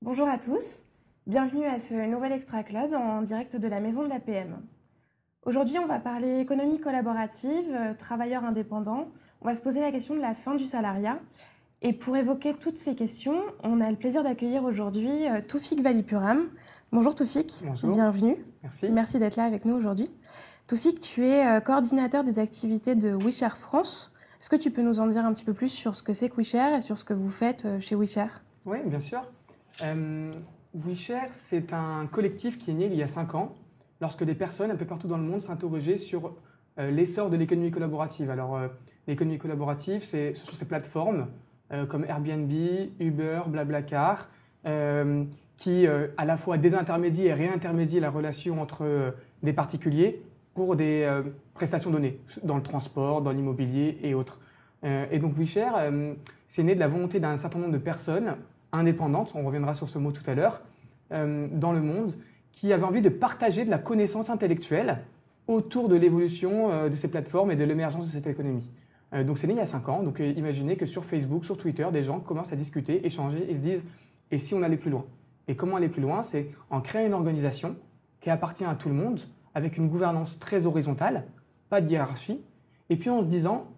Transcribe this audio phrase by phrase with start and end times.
[0.00, 0.82] Bonjour à tous,
[1.26, 4.56] bienvenue à ce nouvel Extra Club en direct de la maison de l'APM.
[5.44, 9.08] Aujourd'hui, on va parler économie collaborative, euh, travailleurs indépendants.
[9.42, 11.18] On va se poser la question de la fin du salariat.
[11.82, 16.48] Et pour évoquer toutes ces questions, on a le plaisir d'accueillir aujourd'hui euh, Toufik Valipuram.
[16.92, 17.90] Bonjour Toufik, Bonjour.
[17.92, 18.36] bienvenue.
[18.62, 18.88] Merci.
[18.88, 20.10] Merci d'être là avec nous aujourd'hui.
[20.66, 24.12] Toufik, tu es euh, coordinateur des activités de WeShare France.
[24.46, 26.28] Est-ce que tu peux nous en dire un petit peu plus sur ce que c'est
[26.28, 28.30] que WeShare et sur ce que vous faites euh, chez WeShare
[28.64, 29.20] Oui, bien sûr.
[29.82, 30.30] Euh,
[30.72, 33.56] WeShare, c'est un collectif qui est né il y a 5 ans,
[34.00, 36.36] lorsque des personnes un peu partout dans le monde s'interrogeaient sur
[36.78, 38.30] euh, l'essor de l'économie collaborative.
[38.30, 38.68] Alors, euh,
[39.08, 41.26] l'économie collaborative, c'est, ce sont ces plateformes
[41.88, 42.52] comme Airbnb,
[43.00, 44.30] Uber, Blablacar,
[45.56, 50.22] qui à la fois désintermédient et réintermédient la relation entre des particuliers
[50.56, 54.40] pour des euh, prestations données, dans le transport, dans l'immobilier et autres.
[54.84, 56.14] Euh, et donc WeShare, euh,
[56.48, 58.36] c'est né de la volonté d'un certain nombre de personnes
[58.72, 60.62] indépendantes, on reviendra sur ce mot tout à l'heure,
[61.10, 62.14] dans le monde,
[62.52, 64.98] qui avaient envie de partager de la connaissance intellectuelle
[65.46, 68.68] autour de l'évolution de ces plateformes et de l'émergence de cette économie.
[69.24, 71.86] Donc c'est né il y a 5 ans, donc imaginez que sur Facebook, sur Twitter,
[71.92, 73.84] des gens commencent à discuter, échanger et se disent
[74.32, 75.04] et si on allait plus loin?
[75.46, 76.24] Et comment aller plus loin?
[76.24, 77.76] C'est en créant une organisation
[78.20, 79.20] qui appartient à tout le monde,
[79.56, 81.24] avec une gouvernance très horizontale,
[81.70, 82.42] pas de hiérarchie,
[82.90, 83.68] et puis en se disant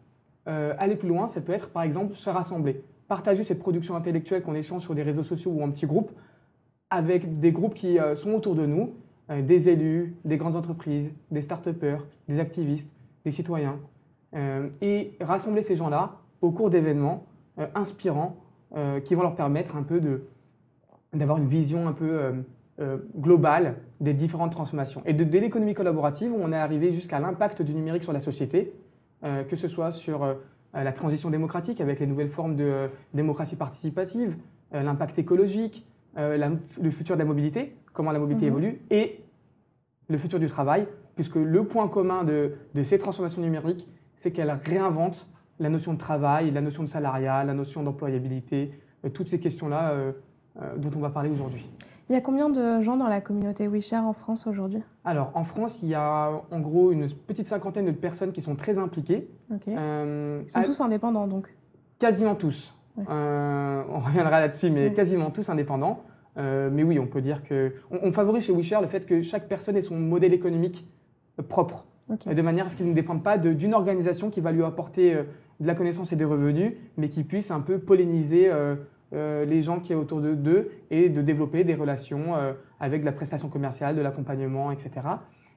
[0.49, 4.43] euh, aller plus loin, ça peut être par exemple se rassembler, partager cette production intellectuelle
[4.43, 6.11] qu'on échange sur des réseaux sociaux ou en petits groupes
[6.91, 8.95] avec des groupes qui euh, sont autour de nous,
[9.31, 12.93] euh, des élus, des grandes entreprises, des start-upers, des activistes,
[13.25, 13.79] des citoyens,
[14.83, 17.25] et rassembler ces gens-là au cours d'événements
[17.75, 18.37] inspirants
[19.05, 20.03] qui vont leur permettre un peu
[21.15, 22.35] d'avoir une vision un peu
[22.81, 25.03] euh, globale des différentes transformations.
[25.05, 28.73] Et de, de l'économie collaborative, on est arrivé jusqu'à l'impact du numérique sur la société,
[29.25, 30.35] euh, que ce soit sur euh,
[30.75, 34.37] la transition démocratique avec les nouvelles formes de euh, démocratie participative,
[34.73, 36.37] l'impact écologique, la-
[36.83, 38.53] le futur de la mobilité, comment la mobilité Mhm.
[38.53, 39.21] évolue, et
[40.09, 40.87] le futur du travail,
[41.17, 43.89] puisque le point commun de, de ces transformations numériques,
[44.19, 45.27] c'est qu'elles réinventent
[45.59, 48.73] la notion de travail, la notion de salariat, la notion d'employabilité,
[49.15, 49.95] toutes ces questions-là
[50.77, 51.69] dont on va parler aujourd'hui.
[52.09, 54.81] Il y a combien de gens dans la communauté WeShare en France aujourd'hui?
[55.05, 58.57] Alors, en France, il y a en gros une petite cinquantaine de personnes qui sont
[58.57, 59.29] très impliquées.
[59.55, 59.69] Ok.
[59.69, 61.55] Euh, Ils sont à- tous indépendants donc.
[61.99, 62.75] Quasiment tous.
[62.97, 63.05] Ouais.
[63.11, 64.93] Euh, on reviendra là-dessus, mais Ouais.
[64.95, 66.01] quasiment tous indépendants.
[66.39, 69.21] Euh, mais oui, on peut dire que on, on favorise chez WeShare le fait que
[69.21, 70.89] chaque personne ait son modèle économique
[71.49, 71.87] propre,
[72.27, 75.15] de manière à ce qu'il ne dépende pas d'une organisation qui va lui apporter
[75.61, 78.51] de la connaissance et des revenus, mais qui puisse un peu polliniser
[79.13, 83.01] euh, les gens qui est autour de- d'eux et de développer des relations euh, avec
[83.01, 84.91] de la prestation commerciale, de l'accompagnement, etc.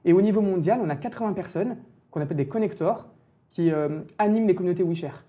[0.06, 1.78] Et au niveau mondial, on a 80 personnes
[2.10, 3.08] qu'on appelle des connectors
[3.52, 5.26] qui euh, animent les communautés WeShare.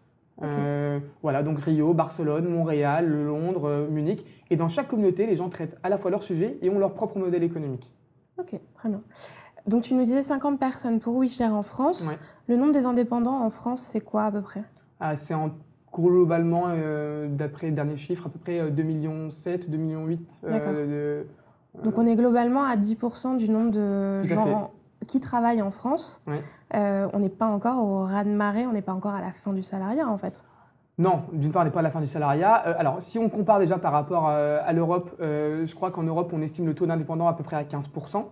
[1.23, 4.25] Voilà, donc Rio, Barcelone, Montréal, Londres, Munich.
[4.51, 6.95] Et dans chaque communauté, les gens traitent à la fois leur sujet et ont leur
[6.95, 7.93] propre modèle économique.
[8.39, 9.01] Ok, très bien.
[9.69, 12.09] Donc tu nous disais 50 personnes pour WeShare en France.
[12.11, 12.19] Ouais.
[12.49, 14.65] Le nombre des indépendants en France, c'est quoi à peu près?
[14.99, 15.51] Ah, c'est en
[15.93, 20.19] globalement, euh, d'après les derniers chiffres, à peu près euh, 2,7 millions, 2,8 millions.
[20.43, 20.73] D'accord.
[20.73, 21.27] de,
[21.85, 24.71] Donc on est globalement à 10% du nombre de à gens
[25.07, 26.21] qui travaillent en France.
[26.27, 26.41] Ouais.
[26.75, 29.33] Euh, on n'est pas encore au ras de marée, on n'est pas encore à la
[29.33, 30.45] fin du salariat en fait.
[30.99, 32.65] Non, d'une part, on n'est pas à la fin du salariat.
[32.67, 36.03] Euh, alors, si on compare déjà par rapport euh, à l'Europe, euh, je crois qu'en
[36.03, 38.25] Europe, on estime le taux d'indépendants à peu près à 15%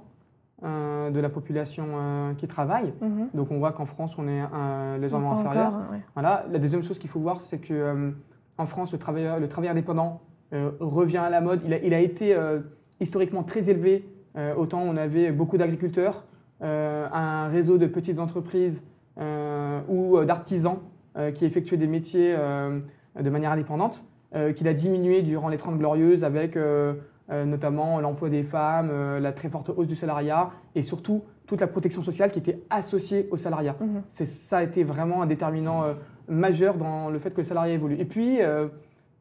[0.63, 2.93] euh, de la population euh, qui travaille.
[3.01, 3.29] Mhm.
[3.35, 5.69] Donc, on voit qu'en France, on est euh, légèrement Pas inférieur.
[5.69, 6.01] encore, ouais.
[6.15, 6.45] Voilà.
[6.51, 8.11] La deuxième chose qu'il faut voir, c'est que euh,
[8.59, 10.21] en France, le travail, le travail indépendant
[10.81, 11.63] revient à la mode.
[11.65, 12.37] Il a, il a été
[12.99, 14.05] historiquement très élevé.
[14.57, 16.25] Autant on avait beaucoup d'agriculteurs,
[16.61, 18.85] un réseau de petites entreprises
[19.89, 20.79] ou d'artisans
[21.35, 24.05] qui effectuaient des métiers de manière indépendante,
[24.57, 26.59] qu'il a diminué durant les 30 glorieuses avec
[27.45, 31.67] notamment l'emploi des femmes, euh, la très forte hausse du salariat et surtout toute la
[31.67, 33.77] protection sociale qui était associée au salariat.
[33.81, 34.03] Mhm.
[34.09, 35.95] C'est ça a été vraiment un déterminant euh,
[36.29, 37.97] majeur dans le fait que le salariat évolue.
[37.99, 38.69] Et puis, euh,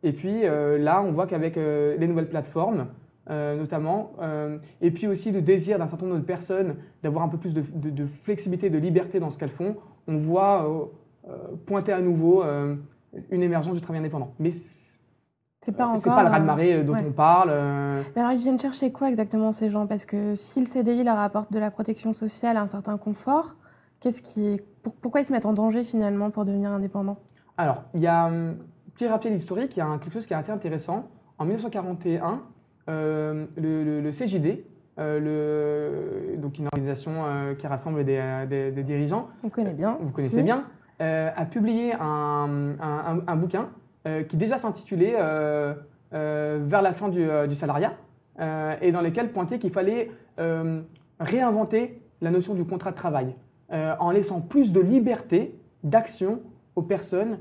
[0.03, 2.87] et puis euh, là, on voit qu'avec euh, les nouvelles plateformes,
[3.29, 7.29] euh, notamment, euh, et puis aussi le désir d'un certain nombre de personnes d'avoir un
[7.29, 9.75] peu plus de, de- de flexibilité, de liberté dans ce qu'elles font,
[10.07, 10.85] on voit euh,
[11.29, 12.75] euh, pointer à nouveau euh,
[13.29, 14.33] une émergence du travail indépendant.
[14.39, 14.49] Mais
[15.61, 16.01] c'est C'est pas encore.
[16.01, 17.05] c'est pas le euh, ras-de-marée euh, dont ouais.
[17.07, 17.49] on parle.
[17.51, 19.87] euh, Mais alors ils viennent chercher quoi exactement ces gens?
[19.87, 23.55] Parce que si le CDI leur apporte de la protection sociale, un certain confort,
[23.99, 27.17] qu'est-ce qui, pour- pourquoi ils se mettent en danger finalement pour devenir indépendants?
[27.57, 28.55] Alors, il y a, hum,
[28.95, 31.07] petit rappel historique, il y a quelque chose qui est assez intéressant.
[31.37, 32.41] En 1941,
[32.89, 34.63] euh, le, le- le CJD,
[34.97, 39.73] euh, le, donc une organisation euh, qui rassemble des, euh, des- des dirigeants, On connaît
[39.73, 39.97] bien.
[40.01, 40.43] vous connaissez Si.
[40.43, 40.63] bien,
[41.01, 42.75] a publié un,
[43.27, 43.69] un, bouquin
[44.27, 45.15] qui déjà s'intitulait
[46.11, 47.93] Vers la fin du, salariat
[48.81, 50.09] et dans lequel pointait qu'il fallait
[51.19, 53.35] réinventer la notion du contrat de travail
[53.71, 56.39] en laissant plus de liberté d'action
[56.75, 57.39] aux personnes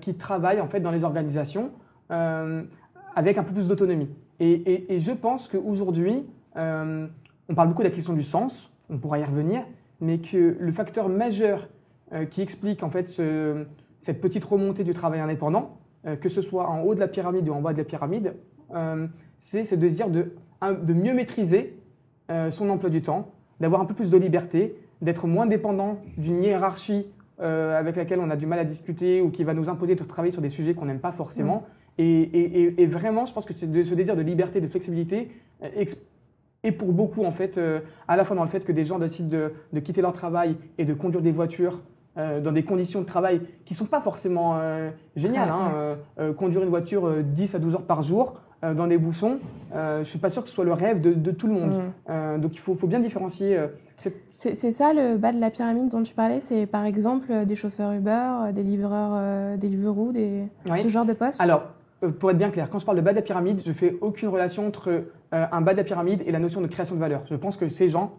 [0.00, 1.70] qui travaillent en fait dans les organisations
[2.08, 4.10] avec un peu plus d'autonomie.
[4.40, 6.24] Et, je pense qu'aujourd'hui,
[6.56, 7.06] euh,
[7.48, 9.64] on parle beaucoup de la question du sens, on pourra y revenir,
[10.00, 11.68] mais que le facteur majeur
[12.12, 15.81] euh, qui explique en fait cette petite remontée du travail indépendant, euh,
[16.20, 18.34] que ce soit en haut de la pyramide ou en bas de la pyramide,
[19.38, 20.32] c'est ce désir de,
[20.62, 21.78] de mieux maîtriser
[22.50, 27.06] son emploi du temps, d'avoir un peu plus de liberté, d'être moins dépendant d'une hiérarchie
[27.38, 30.32] avec laquelle on a du mal à discuter ou qui va nous imposer de travailler
[30.32, 31.58] sur des sujets qu'on n'aime pas forcément.
[31.58, 31.82] Mmh.
[31.98, 35.28] Et, vraiment, je pense que ce désir de liberté, de flexibilité,
[35.62, 35.84] euh,
[36.62, 38.98] est pour beaucoup, en fait, euh, à la fois dans le fait que des gens
[38.98, 41.82] décident de, quitter leur travail et de conduire des voitures
[42.16, 44.58] euh, dans des conditions de travail qui ne sont pas forcément
[45.16, 45.50] géniales.
[45.50, 45.96] Hein,
[46.36, 49.38] conduire une voiture 10 à 12 heures par jour dans des bouchons,
[49.74, 51.82] je ne suis pas sûr que ce soit le rêve de, tout le monde.
[52.08, 52.40] Mm.
[52.40, 53.58] donc il faut, bien différencier.
[54.30, 57.92] c'est ça le bas de la pyramide dont tu parlais C'est par exemple des chauffeurs
[57.92, 60.44] Uber, des livreurs, des Deliveroo, des...
[60.76, 61.62] ce genre de poste Alors,
[62.02, 63.96] euh, pour être bien clair, quand je parle de bas de la pyramide, je fais
[64.00, 67.00] aucune relation entre euh, un bas de la pyramide et la notion de création de
[67.00, 67.22] valeur.
[67.26, 68.14] Je pense que ces gens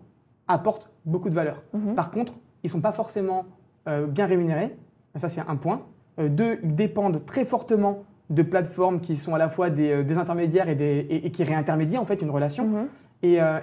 [0.47, 1.63] apportent beaucoup de valeur.
[1.73, 1.95] Mhm.
[1.95, 3.43] Par contre, ils ne sont pas forcément euh,
[3.85, 4.75] bien rémunérés.
[5.15, 5.81] Ça, c'est un point.
[6.17, 11.31] deux, ils dépendent très fortement de plateformes qui sont à la fois des, intermédiaires et,
[11.31, 12.67] qui réintermédient en fait une relation.
[12.67, 12.87] Mhm.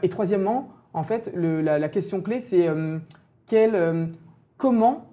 [0.02, 2.68] Et, troisièmement, en fait, la, question clé, c'est
[4.58, 5.06] comment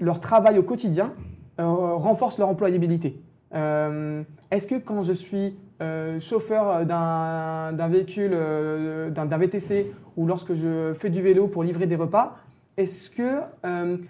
[0.00, 1.12] leur travail au quotidien
[1.58, 3.20] renforce leur employabilité.
[3.54, 10.54] Euh, est-ce que quand je suis euh, chauffeur d'un véhicule, euh, d'un VTC, ou lorsque
[10.54, 12.36] je fais du vélo pour livrer des repas,
[12.76, 13.40] est-ce que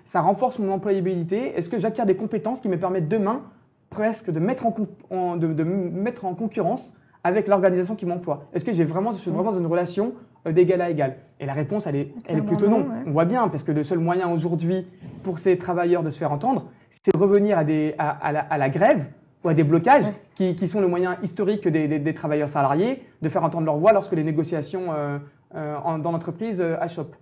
[0.05, 1.57] ça renforce mon employabilité?
[1.57, 3.43] Est-ce que j'acquiers des compétences qui me permettent demain
[3.91, 4.67] presque de mettre
[5.11, 8.47] en, de, mettre en concurrence avec l'organisation qui m'emploie?
[8.53, 10.13] Est-ce que j'ai vraiment, je suis vraiment dans une relation
[10.51, 11.17] d'égal à égal?
[11.41, 12.87] Et la réponse, elle est, elle est plutôt non.
[13.07, 14.87] On voit bien, parce que le seul moyen aujourd'hui
[15.23, 18.59] pour ces travailleurs de se faire entendre, c'est de revenir à, des, à, la, à
[18.59, 19.07] la grève
[19.43, 23.29] ou à des blocages qui, qui, sont le moyen historique des, des, travailleurs salariés de
[23.29, 25.19] faire entendre leur voix lorsque les négociations euh,
[25.55, 27.17] euh, dans l'entreprise euh, achoppent.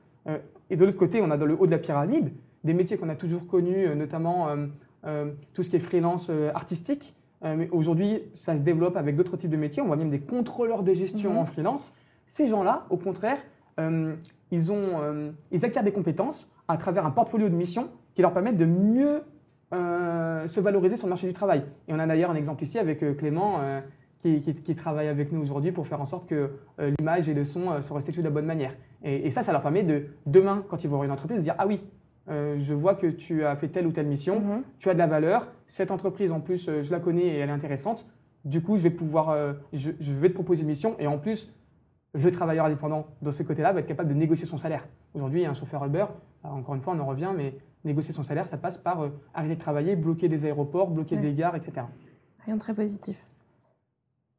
[0.73, 2.33] Euh, et de l'autre côté, on a dans le haut de la pyramide
[2.65, 4.47] des métiers qu'on a toujours connus, notamment
[5.53, 7.17] tout ce qui est freelance artistique.
[7.43, 9.83] mais aujourd'hui, ça se développe avec d'autres types de métiers.
[9.83, 11.39] On voit même des contrôleurs de gestion mhm.
[11.39, 11.93] en freelance.
[12.29, 13.39] Ces gens-là, au contraire,
[14.53, 18.59] ils, ont, ils acquièrent des compétences à travers un portfolio de missions qui leur permettent
[18.59, 19.23] de mieux
[19.73, 21.65] euh, se valoriser sur le marché du travail.
[21.89, 23.81] Et on a d'ailleurs un exemple ici avec euh, Clément euh,
[24.23, 27.97] qui, travaille avec nous aujourd'hui pour faire en sorte que l'image et le son soient
[27.97, 28.75] restitués de la bonne manière.
[29.03, 31.57] Et, ça, ça leur permet de, demain, quand ils vont voir une entreprise, de dire
[31.59, 31.81] Ah oui,
[32.29, 34.63] je vois que tu as fait telle ou telle mission, mhm.
[34.79, 37.53] tu as de la valeur, cette entreprise en plus, je la connais et elle est
[37.53, 38.07] intéressante.
[38.45, 39.37] Du coup, je vais pouvoir,
[39.73, 41.53] je, je, vais te proposer une mission et en plus,
[42.15, 44.87] le travailleur indépendant de ce côté-là va être capable de négocier son salaire.
[45.15, 46.07] Aujourd'hui, un chauffeur Uber,
[46.43, 47.55] encore une fois, on en revient, mais
[47.85, 51.35] négocier son salaire, ça passe par euh, arrêter de travailler, bloquer des aéroports, bloquer des
[51.35, 51.87] gares, etc.
[52.45, 53.25] Rien de très positif.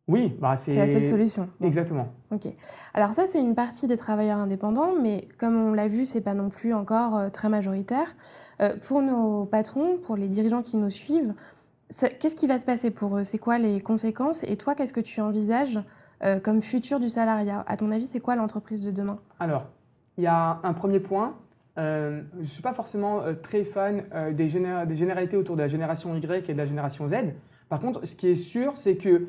[0.07, 1.49] Oui, bah c'est la seule solution.
[1.61, 2.09] Exactement.
[2.31, 2.47] Ok.
[2.93, 6.33] Alors ça, c'est une partie des travailleurs indépendants, mais comme on l'a vu, c'est pas
[6.33, 8.13] non plus encore euh, très majoritaire.
[8.61, 11.33] Euh, pour nos patrons, pour les dirigeants qui nous suivent,
[12.19, 13.23] qu'est-ce qui va se passer pour eux?
[13.23, 14.43] C'est quoi les conséquences?
[14.43, 15.79] Et toi, qu'est-ce que tu envisages
[16.43, 17.65] comme futur du salariat?
[17.67, 19.19] À ton avis, c'est quoi l'entreprise de demain?
[19.39, 19.65] Alors,
[20.17, 21.35] il y a un premier point,
[21.77, 25.67] euh, je ne suis pas forcément euh, très fan euh, des, généralités autour de la
[25.67, 27.13] génération Y et de la génération Z.
[27.67, 29.27] Par contre, ce qui est sûr, c'est que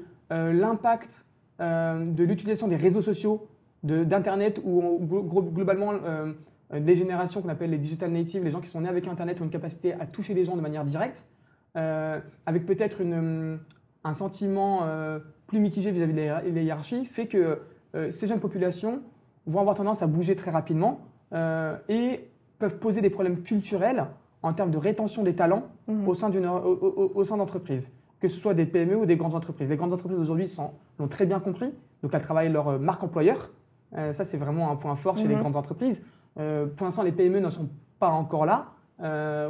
[0.52, 1.26] l'impact
[1.60, 3.46] de l'utilisation des réseaux sociaux,
[3.82, 4.98] d'Internet ou
[5.54, 5.92] globalement
[6.72, 9.44] des générations qu'on appelle les digital natives, les gens qui sont nés avec Internet ont
[9.44, 11.26] une capacité à toucher les gens de manière directe,
[11.74, 13.02] avec peut-être
[14.04, 14.80] un sentiment
[15.46, 17.60] plus mitigé vis-à-vis -vis des hiérarchies, fait que
[18.10, 19.02] ces jeunes populations
[19.46, 21.00] vont avoir tendance à bouger très rapidement
[21.88, 24.06] et peuvent poser des problèmes culturels
[24.42, 25.64] en termes de rétention des talents
[26.06, 27.92] au sein d'une au, sein d'entreprises,
[28.24, 29.68] que ce soit des PME ou des grandes entreprises.
[29.68, 30.50] Les grandes entreprises aujourd'hui
[30.98, 33.50] l'ont très bien compris, donc elles travaillent leur euh, marque employeur.
[33.98, 35.40] Euh, ça, c'est vraiment un point fort chez les mhm.
[35.42, 36.02] grandes entreprises.
[36.38, 38.68] Euh, pour l'instant, les PME ne sont pas encore là,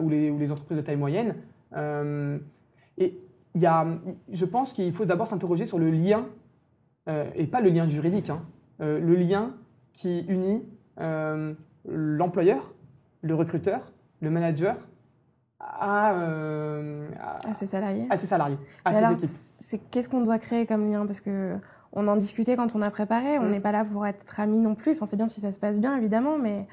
[0.01, 1.37] ou, les, ou, les, entreprises de taille moyenne.
[2.99, 3.17] et
[3.55, 3.87] y a,
[4.33, 6.27] je pense qu'il faut d'abord s'interroger sur le lien,
[7.37, 8.43] et pas le lien juridique, hein,
[8.81, 9.55] le lien
[9.93, 10.65] qui unit
[11.87, 12.75] l'employeur
[13.23, 13.81] le recruteur,
[14.21, 14.77] le manager
[15.83, 17.09] euh,
[17.49, 18.07] à, ses salariés.
[18.11, 18.59] À ses salariés.
[19.17, 21.07] c'est qu'est-ce qu'on doit créer comme lien?
[21.07, 21.57] Parce que
[21.93, 23.39] on en discutait quand on a préparé.
[23.39, 23.51] On mm.
[23.51, 24.93] n'est pas là pour être amis non plus.
[24.93, 26.67] Enfin, c'est bien si ça se passe bien, évidemment, mais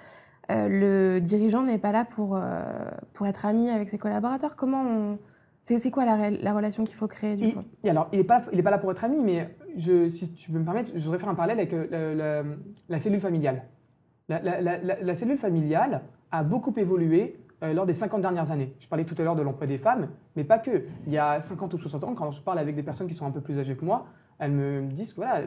[0.49, 2.37] le dirigeant n'est pas là pour,
[3.13, 4.55] pour être ami avec ses collaborateurs.
[4.55, 5.19] Comment on...
[5.63, 7.61] C'est quoi la, la relation qu'il faut créer du coup?
[7.83, 10.51] et alors, il n'est pas, il pas là pour être ami, mais je, si tu
[10.51, 11.71] peux me permettre, je voudrais faire un parallèle avec
[12.89, 13.63] la, cellule familiale.
[14.27, 18.73] La, cellule familiale a beaucoup évolué lors des 50 dernières années.
[18.79, 20.85] Je parlais tout à l'heure de l'emploi des femmes, mais pas que.
[21.05, 23.25] Il y a 50 ou 60 ans, quand je parle avec des personnes qui sont
[23.27, 24.05] un peu plus âgées que moi,
[24.39, 25.41] elles me disent que voilà,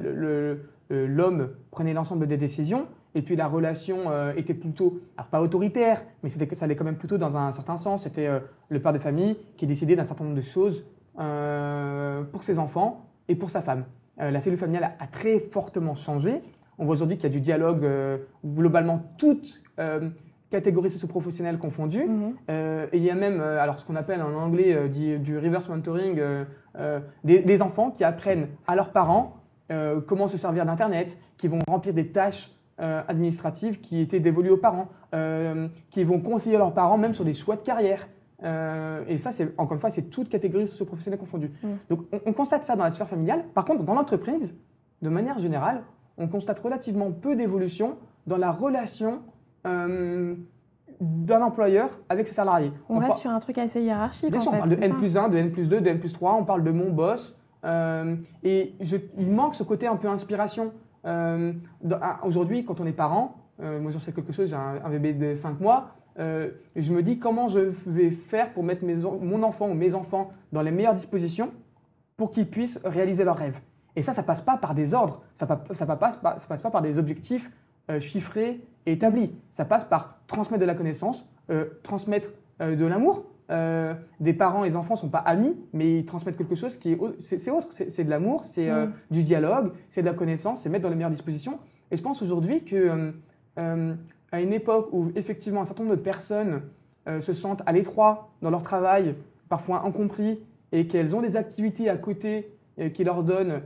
[0.89, 6.03] l'homme prenait l'ensemble des décisions et puis la relation euh, était plutôt, alors pas autoritaire,
[6.23, 8.03] mais ça allait quand même plutôt dans un certain sens.
[8.03, 8.41] C'était euh,
[8.71, 10.85] le père de famille qui décidait d'un certain nombre de choses
[11.19, 13.85] euh, pour ses enfants et pour sa femme.
[14.19, 16.41] la cellule familiale a, très fortement changé.
[16.79, 17.89] On voit aujourd'hui qu'il y a du dialogue
[18.45, 19.63] globalement toutes
[20.55, 22.07] catégories socio-professionnelles confondues.
[22.07, 22.35] Mhm.
[22.93, 26.21] et il y a même, alors ce qu'on appelle en anglais du, reverse mentoring,
[27.25, 29.37] des, des, enfants qui apprennent à leurs parents
[30.07, 34.57] comment se servir d'Internet, qui vont remplir des tâches euh, administratives qui étaient dévolues aux
[34.57, 38.09] parents, euh, qui vont conseiller leurs parents même sur des choix de carrière.
[38.43, 41.53] Euh, et ça, c'est encore une fois, c'est toute catégorie socio-professionnelle confondue.
[41.63, 41.69] Mm.
[41.89, 43.45] Donc, on, constate ça dans la sphère familiale.
[43.55, 44.57] Par contre, dans l'entreprise,
[45.03, 45.85] de manière générale,
[46.19, 47.97] on constate relativement peu d'évolution
[48.27, 49.21] dans la relation
[49.65, 52.71] d'un employeur avec ses salariés.
[52.89, 54.31] On, reste sur un truc assez hiérarchique.
[54.31, 56.13] Bien en on parle de N plus 1, de N plus 2, de N plus
[56.13, 57.37] 3, on parle de mon boss.
[57.65, 60.73] et je, il manque ce côté un peu inspiration.
[61.07, 61.53] Euh,
[62.23, 65.35] aujourd'hui, quand on est parent, euh, moi j'en sais quelque chose, j'ai un, bébé de
[65.35, 69.69] 5 mois, euh, je me dis comment je vais faire pour mettre mes, mon enfant
[69.69, 71.51] ou mes enfants dans les meilleures dispositions
[72.17, 73.61] pour qu'ils puissent réaliser leurs rêves.
[73.97, 76.71] Et ça, ça passe pas par des ordres, ça, ça, passe, pas, ça passe pas
[76.71, 77.51] par des objectifs
[78.01, 79.33] chiffrés et établis.
[79.51, 81.25] Ça passe par transmettre de la connaissance,
[81.83, 86.39] transmettre de l'amour, euh, des parents et des enfants sont pas amis, mais ils transmettent
[86.39, 88.93] quelque chose qui est c'est autre, c'est de l'amour, c'est euh, mm.
[89.11, 91.59] du dialogue, c'est de la connaissance, c'est mettre dans les meilleures dispositions.
[91.91, 93.13] Et je pense aujourd'hui que
[93.59, 93.95] euh,
[94.33, 96.63] à une époque où effectivement un certain nombre de personnes
[97.21, 99.15] se sentent à l'étroit dans leur travail,
[99.51, 100.41] parfois incompris,
[100.73, 102.57] et qu'elles ont des activités à côté
[102.95, 103.61] qui leur donnent,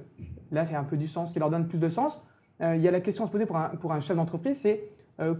[0.51, 2.21] là c'est un peu du sens, qui leur donnent plus de sens.
[2.61, 4.89] il y a la question à se poser pour un, pour un chef d'entreprise, c'est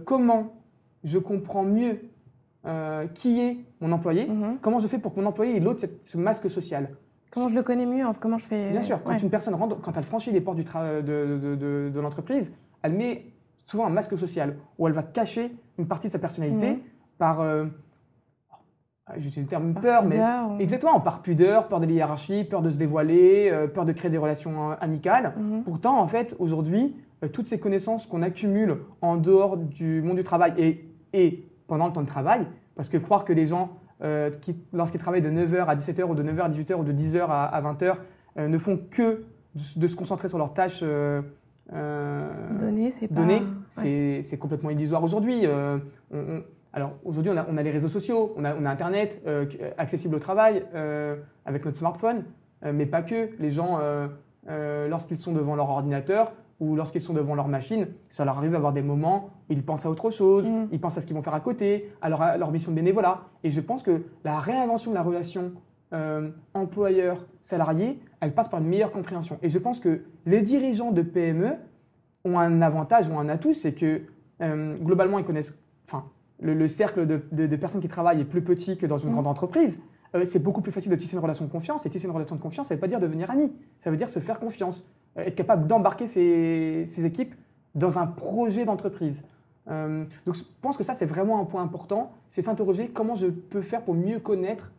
[0.05, 0.53] comment
[1.03, 1.99] je comprends mieux
[2.65, 4.57] euh, qui est mon employé, mhm.
[4.61, 6.89] comment je fais pour que mon employé ait l'autre ce masque social?
[7.31, 9.95] Comment je le connais mieux Comment je fais Bien sûr, quand une personne rentre, quand
[9.95, 13.27] elle franchit les portes du de, de, de, l'entreprise, elle met
[13.65, 16.79] souvent un masque social où elle va cacher une partie de sa personnalité mhm.
[17.17, 17.65] par euh,
[19.15, 20.19] j'utilise le terme peur, mais
[20.61, 24.17] exactement, par pudeur, peur de la peur de se dévoiler, euh, peur de créer des
[24.17, 25.33] relations amicales.
[25.37, 25.63] Mhm.
[25.63, 26.93] Pourtant, en fait, aujourd'hui,
[27.27, 31.93] toutes ces connaissances qu'on accumule en dehors du monde du travail et, et pendant le
[31.93, 32.45] temps de travail.
[32.75, 34.29] Parce que croire que les gens, euh,
[34.73, 37.61] lorsqu'ils travaillent de 9h à 17h ou de 9h à 18h ou de 10h à,
[37.61, 37.95] 20h,
[38.37, 39.23] euh, ne font que
[39.75, 41.21] de, se concentrer sur leurs tâches euh,
[43.09, 45.45] données, c'est c'est complètement illusoire aujourd'hui.
[46.71, 49.21] alors aujourd'hui, on a, on a, les réseaux sociaux, on a, on a Internet
[49.77, 50.65] accessible au travail
[51.45, 52.23] avec notre smartphone,
[52.63, 53.29] mais pas que.
[53.39, 53.79] Les gens,
[54.47, 58.73] lorsqu'ils sont devant leur ordinateur, ou lorsqu'ils sont devant leur machine, ça leur arrive d'avoir
[58.73, 60.67] des moments où ils pensent à autre chose, mm.
[60.71, 63.21] ils pensent à ce qu'ils vont faire à côté, à leur, mission de bénévolat.
[63.43, 65.53] Et je pense que la réinvention de la relation
[65.93, 69.39] euh, employeur-salarié, elle passe par une meilleure compréhension.
[69.41, 71.55] Et je pense que les dirigeants de PME
[72.25, 74.01] ont un avantage ou un atout, c'est que
[74.41, 76.05] euh, globalement, ils connaissent, enfin,
[76.41, 79.13] le, cercle de, personnes qui travaillent est plus petit que dans une mm.
[79.13, 79.81] grande entreprise.
[80.15, 81.85] Euh, c'est beaucoup plus facile de tisser une relation de confiance.
[81.85, 83.53] Et tisser une relation de confiance, ça ne veut pas dire devenir ami.
[83.79, 84.83] Ça veut dire se faire confiance.
[85.17, 87.35] Euh, être capable d'embarquer ses, équipes
[87.75, 89.23] dans un projet d'entreprise.
[89.69, 92.11] Euh, donc je pense que ça, c'est vraiment un point important.
[92.29, 94.73] C'est s'interroger comment je peux faire pour mieux connaître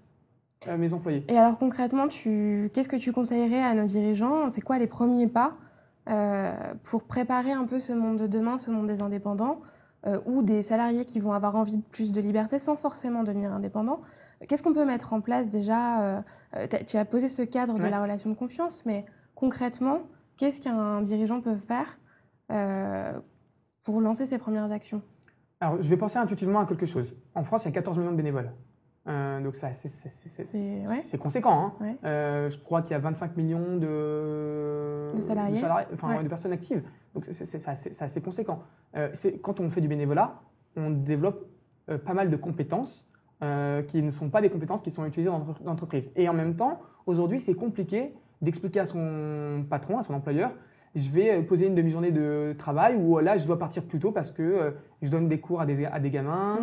[0.77, 1.25] mes employés.
[1.29, 4.51] Et alors concrètement, qu'est-ce que tu conseillerais à nos dirigeants?
[4.51, 5.55] C'est quoi les premiers pas
[6.83, 9.61] pour préparer un peu ce monde de demain, ce monde des indépendants
[10.27, 14.01] ou des salariés qui vont avoir envie de plus de liberté sans forcément devenir indépendants?
[14.49, 16.21] Qu'est-ce qu'on peut mettre en place déjà euh,
[16.57, 20.01] euh, Tu as posé ce cadre de la relation de confiance, mais concrètement,
[20.41, 21.99] qu'est-ce qu'un dirigeant peut faire
[22.51, 23.13] euh,
[23.85, 25.03] pour lancer ses premières actions?
[25.61, 27.15] Alors, je vais penser intuitivement à quelque chose.
[27.35, 28.51] En France, il y a 14 millions de bénévoles.
[29.07, 31.75] donc ça, c'est conséquent.
[31.81, 31.97] Hein.
[32.03, 36.83] je crois qu'il y a 25 millions de, salariés, de, personnes actives.
[37.15, 38.63] Donc c'est assez conséquent.
[39.43, 40.41] quand on fait du bénévolat,
[40.77, 41.47] on développe
[42.07, 43.11] pas mal de compétences
[43.43, 46.13] euh, qui ne sont pas des compétences qui sont utilisées dans l'entreprise.
[46.15, 50.51] Et en même temps, aujourd'hui, c'est compliqué d'expliquer à son patron, à son employeur,
[50.95, 54.11] je vais euh, poser une demi-journée de travail ou là, je dois partir plus tôt
[54.11, 54.71] parce que euh,
[55.03, 56.59] je donne des cours à des, à des gamins,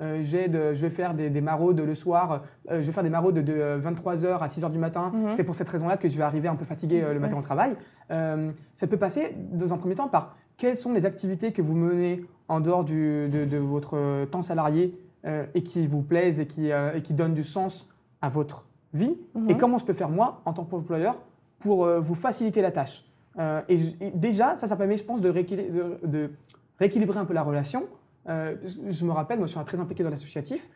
[0.00, 0.22] mmh.
[0.22, 4.38] je vais faire des, des, maraudes le soir, je vais faire des maraudes de 23h
[4.38, 5.10] à 6h du matin.
[5.14, 5.34] Mmh.
[5.36, 7.76] C'est pour cette raison-là que je vais arriver un peu fatigué le matin au travail.
[8.08, 12.24] ça peut passer, dans un premier temps, par quelles sont les activités que vous menez
[12.48, 14.92] en dehors du, de, de, votre temps salarié
[15.26, 17.88] euh, et qui vous plaisent et qui, euh, et qui donnent du sens
[18.22, 19.50] à votre vie Mhm.
[19.50, 21.16] et comment je peux faire moi en tant qu'employeur
[21.60, 23.04] pour euh, vous faciliter la tâche.
[23.38, 26.30] Euh, et, je- et déjà, ça, ça permet, je pense, de, rééquili- de- de
[26.78, 27.84] rééquilibrer un peu la relation.
[28.28, 28.56] Euh,
[28.90, 30.68] je- me rappelle, moi, je suis très impliqué dans l'associatif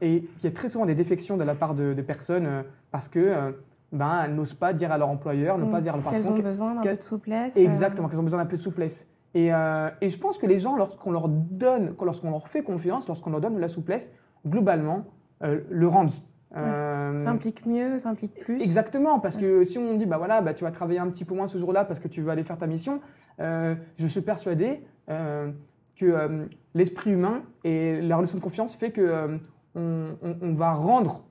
[0.00, 3.06] et il y a très souvent des défections de la part de, de personnes parce
[3.08, 3.54] que
[3.92, 5.72] ben, elles n'osent pas dire à leur employeur, n'osent Mm.
[5.72, 7.56] pas dire à leur Qu'elles patron ont besoin d'un qu'elles- peu de souplesse.
[7.56, 9.08] euh, Exactement, qu'elles ont besoin d'un peu de souplesse.
[9.34, 13.06] Et, euh, et je pense que les gens, lorsqu'on leur donne, lorsqu'on leur fait confiance,
[13.06, 14.12] lorsqu'on leur donne de la souplesse,
[14.44, 15.04] globalement,
[15.44, 16.10] euh, le rendent.
[16.56, 18.62] Euh, Ça implique mieux, ça implique plus.
[18.62, 21.34] Exactement, parce que si on dit, bah voilà, bah, tu vas travailler un petit peu
[21.34, 23.00] moins ce jour-là parce que tu veux aller faire ta mission,
[23.40, 25.50] euh, je suis persuadé euh,
[25.96, 26.44] que euh,
[26.74, 29.36] l'esprit humain et la relation de confiance fait que
[29.74, 31.24] on, on- on va rendre,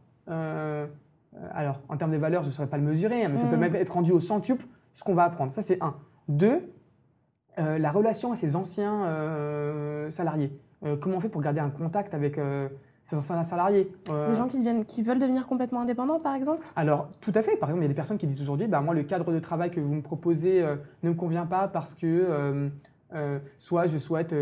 [1.54, 3.56] alors en termes des valeurs, je ne saurais pas le mesurer, hein, mais ça peut
[3.56, 3.60] Mm.
[3.60, 4.66] même être rendu au centuple
[4.96, 5.54] ce qu'on va apprendre.
[5.54, 5.96] Ça, c'est un.
[6.28, 6.62] Deux,
[7.58, 9.06] la relation à ses anciens
[10.12, 10.52] salariés.
[11.02, 12.38] Comment on fait pour garder un contact avec
[13.08, 16.66] ses anciens salariés Euh, Des gens qui, viennent, qui veulent devenir complètement indépendants, par exemple?
[16.76, 17.56] Alors, tout à fait.
[17.58, 19.40] Par exemple, il y a des personnes qui disent aujourd'hui, bah, moi, le cadre de
[19.40, 23.98] travail que vous me proposez euh, ne me convient pas parce que euh, soit je
[24.00, 24.34] souhaite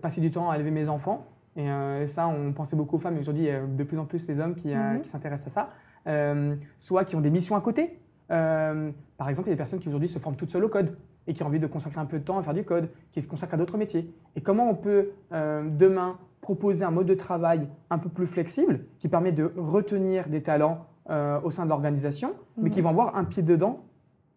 [0.00, 1.26] passer du temps à élever mes enfants,
[1.58, 4.04] et ça, on pensait beaucoup aux femmes, mais aujourd'hui, il y a de plus en
[4.04, 5.00] plus les hommes qui, Mhm.
[5.02, 5.70] qui s'intéressent à
[6.06, 7.98] ça, soit qui ont des missions à côté.
[8.28, 10.96] Par exemple, il y a des personnes qui aujourd'hui se forment toutes seules au code
[11.26, 13.20] et qui ont envie de consacrer un peu de temps à faire du code, qui
[13.22, 14.12] se consacrent à d'autres métiers.
[14.36, 19.08] Et comment on peut demain proposer un mode de travail un peu plus flexible qui
[19.08, 23.24] permet de retenir des talents euh, au sein de l'organisation, mais qui vont avoir un
[23.24, 23.80] pied dedans,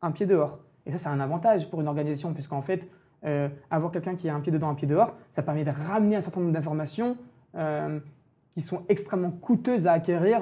[0.02, 0.58] un pied dehors.
[0.88, 2.90] Et ça, c'est un avantage pour une organisation, puisqu'en fait,
[3.26, 6.16] euh, avoir quelqu'un qui a un pied dedans, un pied dehors, ça permet de ramener
[6.16, 7.16] un certain nombre d'informations
[7.54, 8.00] euh,
[8.56, 10.40] qui sont extrêmement coûteuses à acquérir,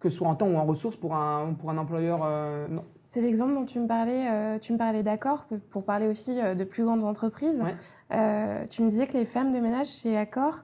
[0.00, 2.18] que ce soit en temps ou en ressources pour un, pour un employeur.
[2.22, 2.66] euh.
[3.02, 4.28] C'est l'exemple dont tu me parlais.
[4.30, 7.62] euh, tu me parlais d'accord pour- parler aussi euh, de plus grandes entreprises.
[7.62, 7.74] Ouais.
[8.16, 10.62] Euh, tu me disais que les femmes de ménage chez Accor,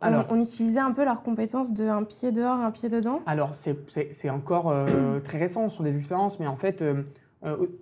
[0.00, 0.26] on, Alors.
[0.30, 3.20] on utilisait un peu leurs compétences de un pied dehors, un pied dedans.
[3.26, 4.74] Alors, c'est- encore
[5.24, 6.82] très récent, ce sont des expériences, mais en fait,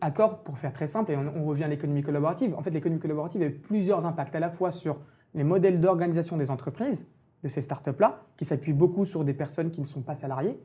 [0.00, 3.00] Accor, pour faire très simple, et on, on revient à l'économie collaborative, en fait, l'économie
[3.00, 4.98] collaborative a plusieurs impacts, à la fois sur
[5.34, 7.06] les modèles d'organisation des entreprises,
[7.42, 10.58] de ces startups-là, qui s'appuient beaucoup sur des personnes qui ne sont pas salariées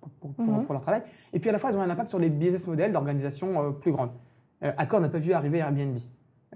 [0.00, 0.64] pour, pour- pour- Mhm.
[0.64, 2.66] pour leur travail, et puis à la fois, elles ont un impact sur les business
[2.68, 4.10] models d'organisation euh, plus grandes.
[4.62, 5.96] Euh, Accor n'a pas vu arriver Airbnb.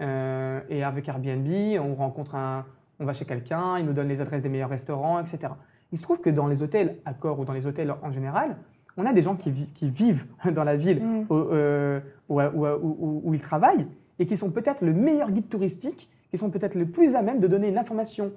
[0.01, 1.47] Euh, et avec Airbnb,
[1.81, 2.65] on rencontre un,
[2.99, 5.53] on va chez quelqu'un, il nous donne les adresses des meilleurs restaurants, etc.
[5.91, 8.57] Il se trouve que dans les hôtels Accor ou dans les hôtels en général,
[8.97, 11.25] on a des gens qui, vi- qui vivent dans la ville Mm.
[11.29, 13.87] où, euh, où, où- où- où ils travaillent
[14.19, 17.39] et qui sont peut-être le meilleur guide touristique, qui sont peut-être le plus à même
[17.39, 18.31] de donner une information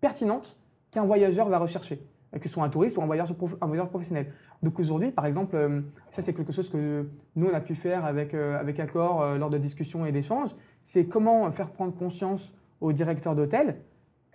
[0.00, 0.56] pertinente
[0.90, 2.00] qu'un voyageur va rechercher,
[2.38, 4.26] que ce soit un touriste ou un voyageur, prof- un voyageur professionnel.
[4.62, 5.80] Donc aujourd'hui, par exemple, euh,
[6.12, 9.38] ça c'est quelque chose que nous on a pu faire avec, euh, avec Accor euh,
[9.38, 10.50] lors de discussions et d'échanges,
[10.82, 13.76] c'est comment faire prendre conscience aux directeurs d'hôtel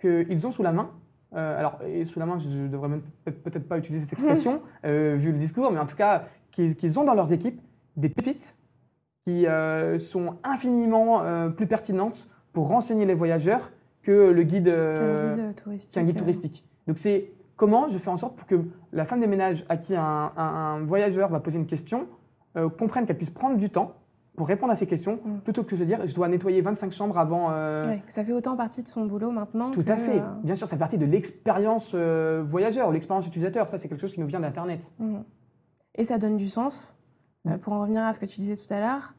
[0.00, 0.90] qu'ils ont sous la main,
[1.34, 2.88] euh, alors et sous la main, je ne devrais
[3.24, 7.04] peut-être pas utiliser cette expression euh, vu le discours, mais en tout cas qu'ils ont
[7.04, 7.60] dans leurs équipes
[7.96, 8.56] des pépites
[9.26, 13.70] qui euh, sont infiniment plus pertinentes pour renseigner les voyageurs
[14.02, 14.72] que le guide,
[15.34, 15.94] guide touristique.
[15.94, 16.64] qu'un guide touristique.
[16.86, 18.60] Donc c'est comment je fais en sorte pour que
[18.92, 20.02] la femme des ménages à qui un,
[20.36, 22.06] un- un voyageur va poser une question
[22.56, 23.92] euh, comprenne qu'elle puisse prendre du temps
[24.36, 25.38] pour répondre à ces questions, Mm.
[25.40, 27.48] plutôt que de se dire je dois nettoyer 25 chambres avant.
[27.50, 29.70] euh, ouais, ça fait autant partie de son boulot maintenant.
[29.70, 30.18] Tout que, à fait.
[30.18, 33.68] euh, Bien sûr, ça fait partie de l'expérience voyageur, l'expérience utilisateur.
[33.68, 34.92] Ça, c'est quelque chose qui nous vient d'Internet.
[34.98, 35.24] Mhm.
[35.96, 36.98] Et ça donne du sens,
[37.46, 37.58] Mhm.
[37.58, 39.14] pour en revenir à ce que tu disais tout à l'heure,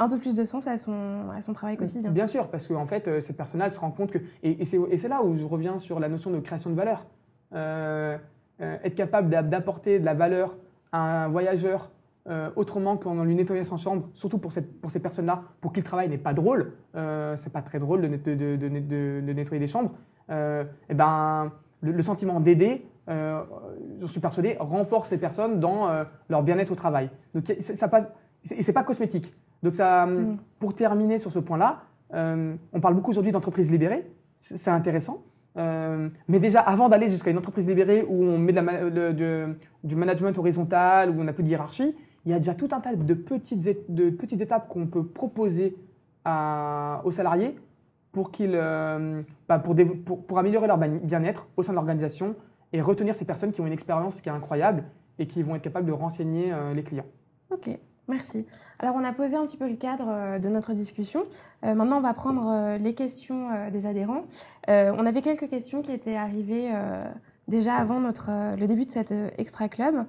[0.00, 2.10] un peu plus de sens à son, à son travail quotidien.
[2.10, 4.18] Bien sûr, parce qu'en fait, euh, cette personne-là, elle se rend compte que.
[4.42, 7.06] Et c'est là où je reviens sur la notion de création de valeur.
[7.54, 8.16] Euh,
[8.60, 10.56] euh, être capable d'a- d'apporter de la valeur
[10.92, 11.90] à un voyageur
[12.28, 15.80] euh, autrement qu'en lui nettoyant sa chambre, surtout pour, cette, pour ces personnes-là, pour qui
[15.80, 16.72] le travail n'est pas drôle.
[16.94, 19.92] Euh, c'est pas très drôle de, net- de, de, de, de- de nettoyer des chambres.
[20.30, 25.88] Euh, et ben, le, le sentiment d'aider, j'en suis persuadé, renforce ces personnes dans
[26.28, 27.08] leur bien-être au travail.
[27.34, 28.06] Donc ça passe.
[28.50, 29.34] Et c'est pas cosmétique.
[29.62, 30.36] Donc ça, Mm.
[30.58, 31.80] pour terminer sur ce point-là,
[32.12, 34.10] on parle beaucoup aujourd'hui d'entreprises libérées.
[34.40, 35.22] C'est intéressant.
[35.56, 39.48] Euh, mais déjà, avant d'aller jusqu'à une entreprise libérée où on met de
[39.84, 42.80] du management horizontal, où on n'a plus de hiérarchie, il y a déjà tout un
[42.80, 45.76] tas de petites, de petites étapes qu'on peut proposer
[47.04, 47.56] aux salariés
[48.12, 49.74] pour, euh, bah, pour,
[50.26, 52.34] pour- améliorer leur bien-être au sein de l'organisation
[52.72, 54.84] et retenir ces personnes qui ont une expérience qui est incroyable
[55.18, 57.06] et qui vont être capables de renseigner euh, les clients.
[57.50, 57.70] Ok,
[58.08, 58.46] merci.
[58.78, 61.22] Alors on a posé un petit peu le cadre euh, de notre discussion.
[61.64, 64.24] Euh, maintenant on va prendre euh, les questions des adhérents.
[64.68, 66.70] On avait quelques questions qui étaient arrivées
[67.46, 70.04] déjà avant notre, le début de cet Extra Club.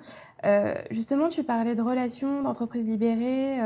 [0.91, 3.57] justement, tu parlais de relations, d'entreprises libérées.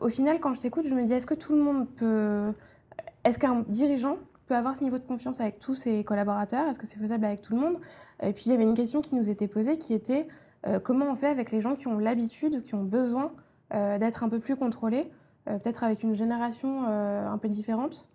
[0.00, 2.52] au final, quand je t'écoute, je me dis, est-ce que tout le monde peut...
[3.24, 6.66] Est-ce qu'un dirigeant peut avoir ce niveau de confiance avec tous ses collaborateurs?
[6.68, 7.76] Est-ce que c'est faisable avec tout le monde?
[8.22, 10.26] Et puis, il y avait une question qui nous était posée qui était
[10.66, 13.32] euh, comment on fait avec les gens qui ont l'habitude, qui ont besoin
[13.74, 15.04] euh, d'être un peu plus contrôlés,
[15.48, 18.08] euh, peut-être avec une génération un peu différente?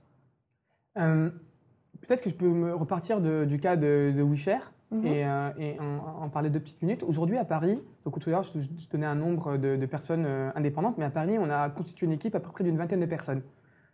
[0.95, 5.05] Peut-être que je peux me repartir du cas de, de WeShare mhm.
[5.05, 7.03] et, en, parler deux petites minutes.
[7.03, 10.97] Aujourd'hui, à Paris, donc tout à l'heure, je, je, donnais un nombre de, personnes indépendantes,
[10.97, 13.41] mais à Paris, on a constitué une équipe à peu près d'une vingtaine de personnes.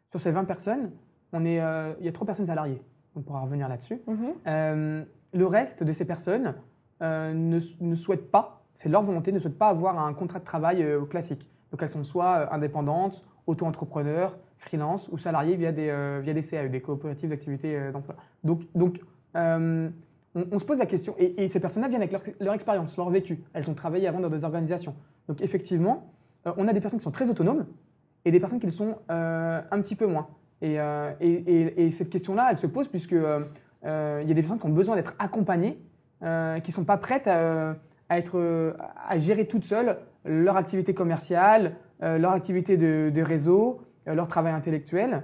[0.09, 0.91] Sur ces 20 personnes,
[1.33, 1.61] on est,
[1.99, 2.81] il y a trois personnes salariées.
[3.15, 4.01] On pourra revenir là-dessus.
[4.07, 5.05] Mhm.
[5.33, 6.55] le reste de ces personnes
[7.01, 10.43] euh, ne, ne, souhaitent pas, c'est leur volonté, ne souhaitent pas avoir un contrat de
[10.43, 11.47] travail euh, classique.
[11.71, 16.67] Donc elles sont soit euh, indépendantes, auto-entrepreneurs, freelance ou salariés via des, via des CAE,
[16.67, 18.15] des coopératives d'activité d'emploi.
[18.43, 18.99] Donc, donc
[19.33, 23.41] on, se pose la question, et, ces personnes-là viennent avec leur, expérience, leur vécu.
[23.53, 24.93] Elles ont travaillé avant dans des organisations.
[25.29, 26.11] Donc effectivement,
[26.45, 27.65] on a des personnes qui sont très autonomes
[28.25, 30.27] et des personnes qui le sont un petit peu moins.
[30.61, 30.75] Et,
[31.21, 33.17] et, et cette question-là, elle se pose puisque il
[33.83, 35.79] y a des personnes qui ont besoin d'être accompagnées
[36.21, 37.75] euh, qui sont pas prêtes à,
[38.09, 38.75] être,
[39.07, 44.53] à gérer toutes seules leur activité commerciale, euh, leur activité de, réseau, euh, leur travail
[44.53, 45.23] intellectuel.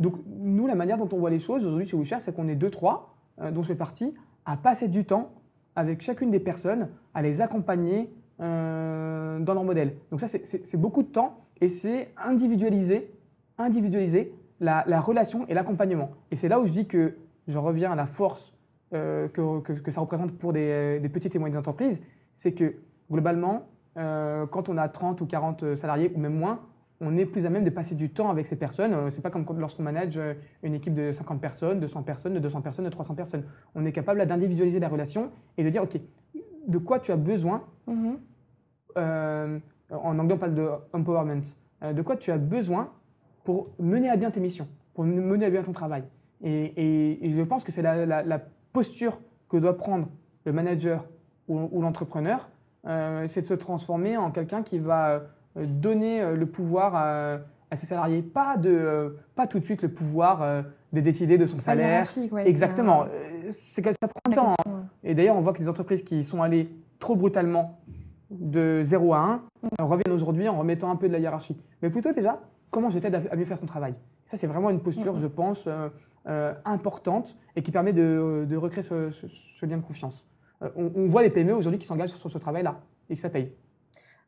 [0.00, 2.54] donc nous, la manière dont on voit les choses aujourd'hui chez WeShare, c'est qu'on est
[2.54, 3.14] deux, trois,
[3.50, 5.32] dont je fais partie, à passer du temps
[5.74, 9.94] avec chacune des personnes, à les accompagner dans leur modèle.
[10.10, 13.10] Donc ça, c'est beaucoup de temps et c'est individualiser,
[13.56, 16.10] individualiser la relation et l'accompagnement.
[16.30, 17.16] Et c'est là où je dis que
[17.48, 18.51] je reviens à la force
[18.94, 22.02] euh, que, que, ça représente pour des, des, petites et moyennes entreprises,
[22.36, 22.74] c'est que
[23.10, 26.60] globalement, euh, quand on a 30 ou 40 salariés ou même moins,
[27.00, 28.92] on est plus à même de passer du temps avec ces personnes.
[28.92, 30.20] Euh, c'est pas comme lorsqu'on manage
[30.62, 33.44] une équipe de 50 personnes, de 100 personnes, de 200 personnes, de 300 personnes.
[33.74, 35.98] On est capable d'individualiser la relation et de dire, OK,
[36.66, 37.64] de quoi tu as besoin
[38.98, 39.58] euh,
[39.90, 41.42] En anglais, on parle de empowerment.
[41.82, 42.90] de quoi tu as besoin
[43.42, 46.04] pour mener à bien tes missions, pour mener à bien ton travail.
[46.42, 50.08] Et, et, et je pense que c'est la, la, la posture que doit prendre
[50.44, 51.04] le manager
[51.48, 52.48] ou, l'entrepreneur,
[52.86, 55.22] euh, c'est de se transformer en quelqu'un qui va
[55.56, 59.90] euh, donner euh, le pouvoir à, ses salariés, pas de, pas tout de suite le
[59.90, 62.04] pouvoir de décider de son salaire.
[62.44, 63.06] Exactement.
[63.50, 64.54] C'est que ça prend du temps.
[64.66, 64.84] Hein.
[65.02, 67.80] Et d'ailleurs, on voit que les entreprises qui sont allées trop brutalement
[68.30, 69.84] de 0 à 1 mm.
[69.84, 71.56] reviennent aujourd'hui en remettant un peu de la hiérarchie.
[71.80, 73.94] Mais plutôt déjà, comment je t'aide à mieux faire ton travail?
[74.32, 75.68] Ça, c'est vraiment une posture, je pense,
[76.26, 80.24] euh, importante et qui permet de, de recréer ce, ce, lien de confiance.
[80.62, 83.52] Euh, on, voit des PME aujourd'hui qui s'engagent sur ce travail-là et que ça paye.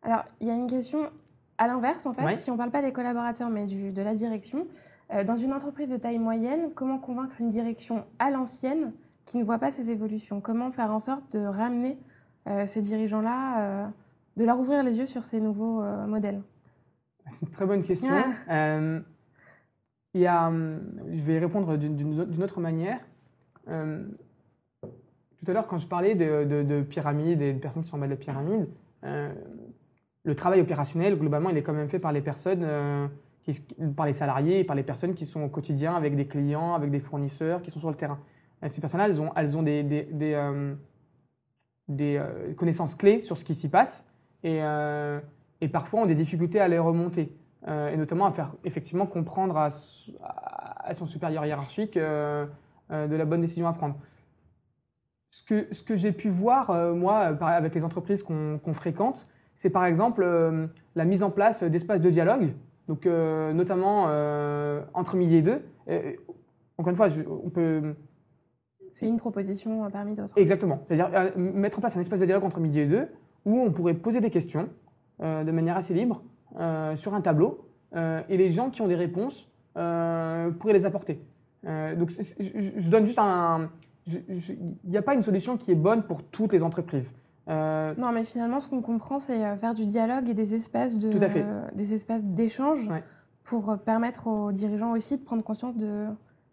[0.02, 1.08] Alors, il y a une question
[1.56, 4.12] à l'inverse, en fait, si on ne parle pas des collaborateurs, mais du, de la
[4.12, 4.66] direction.
[5.14, 8.92] Euh, dans une entreprise de taille moyenne, comment convaincre une direction à l'ancienne
[9.24, 10.42] qui ne voit pas ces évolutions?
[10.42, 11.96] Comment faire en sorte de ramener
[12.66, 13.90] ces dirigeants-là,
[14.36, 16.42] de leur ouvrir les yeux sur ces nouveaux modèles?
[17.30, 18.12] C'est une très bonne question.
[20.14, 20.80] Hum,
[21.12, 23.00] je vais répondre d'une autre manière.
[23.68, 24.06] Euh,
[24.82, 27.96] tout à l'heure, quand je parlais de, de, de, pyramide et de personnes qui sont
[27.96, 28.68] en bas de la pyramide,
[29.04, 29.32] euh,
[30.22, 33.08] le travail opérationnel, globalement, il est quand même fait par les personnes, euh,
[33.96, 36.90] par les salariés et par les personnes qui sont au quotidien avec des clients, avec
[36.90, 38.20] des fournisseurs, qui sont sur le terrain.
[38.68, 39.82] ces personnes-là, elles ont, des,
[41.88, 42.22] des
[42.56, 44.10] connaissances clés sur ce qui s'y passe
[44.44, 44.60] et
[45.70, 47.36] parfois ont des difficultés à les remonter.
[47.66, 49.70] Euh, et notamment à faire effectivement comprendre à,
[50.78, 52.44] à son supérieur hiérarchique euh,
[52.90, 53.96] euh, de la bonne décision à prendre.
[55.30, 59.84] Ce que, ce que j'ai pu voir, moi, avec les entreprises qu'on fréquente, c'est par
[59.84, 60.24] exemple
[60.94, 62.54] la mise en place d'espaces de dialogue,
[62.86, 64.04] donc notamment
[64.94, 65.60] entre midi et deux.
[66.78, 67.08] encore une fois,
[67.44, 67.96] on peut...
[68.92, 70.38] C'est une proposition parmi d'autres.
[70.38, 70.84] Exactement.
[70.86, 73.08] C'est-à-dire mettre en place un espace de dialogue entre midi et deux
[73.44, 74.68] où on pourrait poser des questions
[75.18, 76.22] de manière assez libre
[76.96, 81.20] sur un tableau euh, et les gens qui ont des réponses euh, pourraient les apporter.
[81.64, 83.70] donc je, donne juste un...
[84.06, 87.14] Il n'y a pas une solution qui est bonne pour toutes les entreprises.
[87.46, 91.10] Non, mais finalement, ce qu'on comprend, c'est faire du dialogue et des espaces de,
[91.74, 92.88] des espaces d'échange
[93.44, 96.06] pour permettre aux dirigeants aussi de prendre conscience de,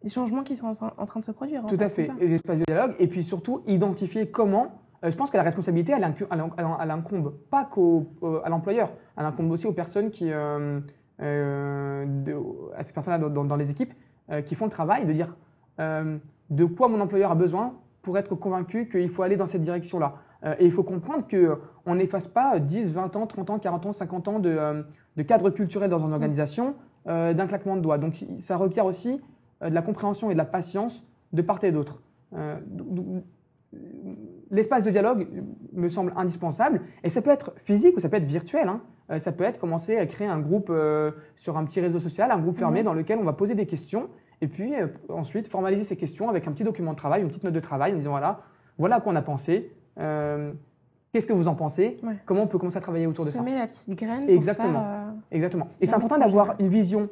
[0.03, 1.65] des changements qui sont en, train de se produire.
[1.65, 2.09] Tout à fait.
[2.19, 4.67] Et des espaces de dialogue, et puis surtout identifier comment euh,
[5.03, 10.11] je pense que la responsabilité, elle, incombe pas qu'à l'employeur, elle incombe aussi aux personnes
[10.11, 10.79] qui, euh,
[11.21, 12.05] euh,
[12.75, 13.93] à ces personnes-là dans, les équipes
[14.45, 15.35] qui font le travail, de dire
[15.79, 20.15] de quoi mon employeur a besoin pour être convaincu qu'il faut aller dans cette direction-là.
[20.59, 24.27] et il faut comprendre qu'on n'efface pas 10, 20 ans, 30 ans, 40 ans, 50
[24.27, 24.85] ans de,
[25.17, 27.97] de cadre culturel dans une organisation d'un claquement de doigts.
[27.97, 29.19] Donc ça requiert aussi
[29.61, 32.03] de la compréhension et de la patience de part et d'autre
[34.51, 35.27] l'espace de dialogue
[35.73, 36.81] me semble indispensable.
[37.03, 38.67] Et ça peut être physique ou ça peut être virtuel.
[38.67, 38.81] Hein.
[39.09, 42.29] Euh, ça peut être commencer à créer un groupe euh, sur un petit réseau social,
[42.31, 42.85] un groupe fermé Mhm.
[42.85, 44.09] dans lequel on va poser des questions.
[44.41, 47.43] Et puis euh, ensuite formaliser ces questions avec un petit document de travail, une petite
[47.43, 48.41] note de travail en disant voilà,
[48.77, 49.71] voilà à quoi on a pensé.
[51.13, 52.15] Qu'est-ce que vous en pensez Ouais.
[52.25, 54.71] Comment on peut commencer à travailler autour de ça Semer la petite graine Exactement.
[54.79, 55.13] pour faire...
[55.31, 55.67] Exactement.
[55.81, 57.09] Et c'est important d'avoir une vision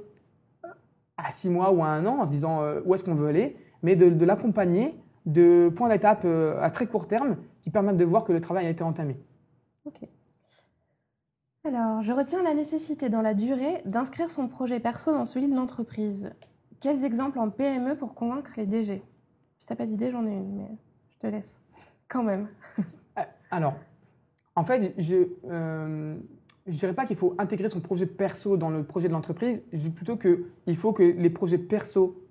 [1.17, 3.57] à six mois ou à un an en se disant où est-ce qu'on veut aller,
[3.83, 4.95] mais de, de l'accompagner
[5.29, 8.65] de points d'étape euh, à très court terme qui permettent de voir que le travail
[8.65, 9.15] a été entamé.
[11.65, 15.55] Alors, je retiens la nécessité dans la durée d'inscrire son projet perso dans celui de
[15.55, 16.31] l'entreprise.
[16.79, 19.03] Quels exemples en PME pour convaincre les DG
[19.57, 20.71] Si t'as pas d'idée, j'en ai une, mais
[21.11, 21.61] je te laisse.
[22.07, 22.47] Quand même.
[23.51, 23.75] Alors,
[24.55, 26.17] en fait, je ne
[26.67, 29.61] dirais pas qu'il faut intégrer son projet perso dans le projet de l'entreprise.
[29.73, 32.25] Je dis plutôt qu'il faut que les projets perso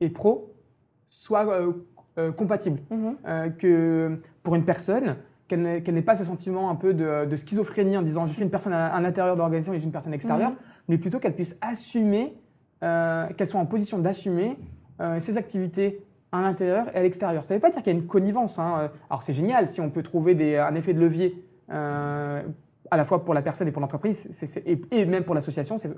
[0.00, 0.54] et pro
[1.10, 1.72] soient euh,
[2.28, 2.80] euh, compatibles.
[2.90, 3.16] Mhm.
[3.26, 5.16] Euh, que pour une personne,
[5.48, 8.50] qu'elle n'ait pas ce sentiment un peu de, de schizophrénie en disant je suis une
[8.50, 10.56] personne à, à l'intérieur de l'organisation et je suis une personne extérieure, Mhm.
[10.88, 12.34] mais plutôt qu'elle puisse assumer,
[12.84, 14.56] euh, qu'elle soit en position d'assumer
[15.18, 17.42] ses activités à l'intérieur et à l'extérieur.
[17.42, 18.58] Ça ne veut pas dire qu'il y a une connivence.
[18.58, 18.90] hein.
[19.08, 23.24] Alors c'est génial si on peut trouver des, un effet de levier à la fois
[23.24, 24.28] pour la personne et pour l'entreprise,
[24.66, 25.88] et, et même pour l'association, si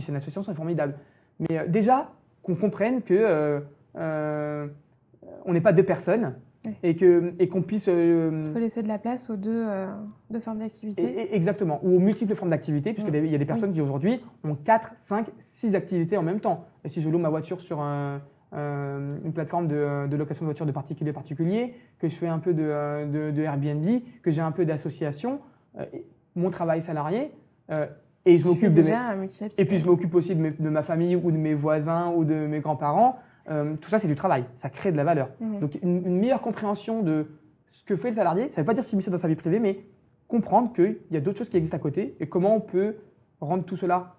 [0.00, 0.94] c'est une association, c'est formidable.
[1.40, 3.62] Mais déjà qu'on comprenne que
[5.44, 6.34] on n'est pas deux personnes
[6.82, 9.86] et que et qu'on puisse euh, Il faut laisser de la place aux deux, euh,
[10.30, 11.34] deux formes d'activité.
[11.34, 13.72] exactement ou aux multiples formes d'activité puisqu'il y a des- il y a des personnes
[13.72, 16.64] qui aujourd'hui ont 4, 5, 6 activités en même temps.
[16.84, 18.20] Et si je loue ma voiture sur un-
[18.54, 22.38] euh, une plateforme de, de location de voiture de particulier particulier, que je fais un
[22.38, 23.84] peu de, euh, de- de Airbnb,
[24.22, 25.40] que j'ai un peu d'association,
[25.78, 25.84] euh,
[26.34, 27.30] mon travail salarié
[27.70, 27.86] euh,
[28.24, 28.90] et je m'occupe de mes,
[29.62, 32.24] et puis je m'occupe aussi de, mes- de ma famille ou de mes voisins ou
[32.24, 33.18] de mes grands-parents.
[33.48, 34.44] Euh, tout ça, c'est du travail.
[34.54, 35.28] Ça crée de la valeur.
[35.40, 35.60] Mhm.
[35.60, 37.26] Donc une, une meilleure compréhension de
[37.70, 39.60] ce que fait le salarié, ça ne veut pas dire s'immiscer dans sa vie privée,
[39.60, 39.84] mais
[40.28, 42.96] comprendre qu'il y a d'autres choses qui existent à côté et comment on peut
[43.40, 44.14] rendre tout cela,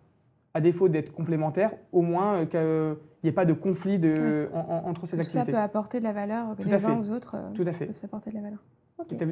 [0.54, 4.60] à défaut d'être complémentaire, au moins euh, qu'il n'y ait pas de conflit de, en-
[4.60, 5.52] en- entre ces Tout ça activités.
[5.52, 7.88] peut apporter de la valeur, que Tout les uns aux autres euh, Tout à fait.
[7.88, 8.60] peuvent s'apporter de la valeur.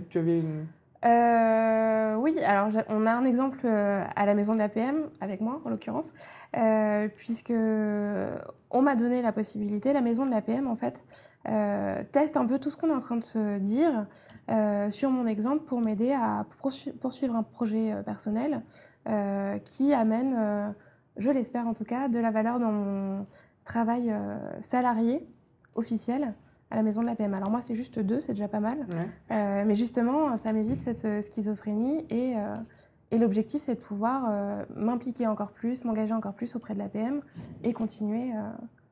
[0.09, 0.65] Tu avais une-
[1.05, 5.61] Euh, oui, alors on a un exemple euh, à la maison de l'APM, avec moi
[5.63, 6.13] en l'occurrence,
[6.57, 7.53] euh, puisque
[8.71, 11.05] on m'a donné la possibilité, la maison de l'APM en fait,
[11.47, 14.07] euh, teste un peu tout ce qu'on est en train de se dire
[14.49, 18.63] euh, sur mon exemple pour m'aider à poursu- poursuivre un projet personnel
[19.63, 20.73] qui amène,
[21.17, 23.27] je l'espère en tout cas, de la valeur dans mon
[23.63, 24.11] travail
[24.59, 25.27] salarié
[25.75, 26.33] officiel
[26.71, 27.33] à la maison de l'APM.
[27.33, 28.77] Alors moi c'est juste deux, c'est déjà pas mal.
[28.89, 29.07] Ouais.
[29.35, 32.53] Euh, mais justement, ça m'évite cette euh, schizophrénie et, euh,
[33.11, 37.19] et l'objectif, c'est de pouvoir euh, m'impliquer encore plus, m'engager encore plus auprès de l'APM
[37.63, 38.31] et continuer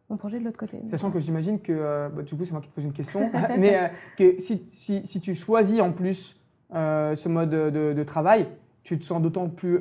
[0.10, 0.80] mon projet de l'autre côté.
[0.88, 3.92] Sachant que j'imagine que, bah, du coup, c'est moi qui te pose une question, mais
[4.18, 6.40] que si, si, si tu choisis en plus
[6.72, 8.48] ce mode de, de travail,
[8.84, 9.80] tu te sens d'autant plus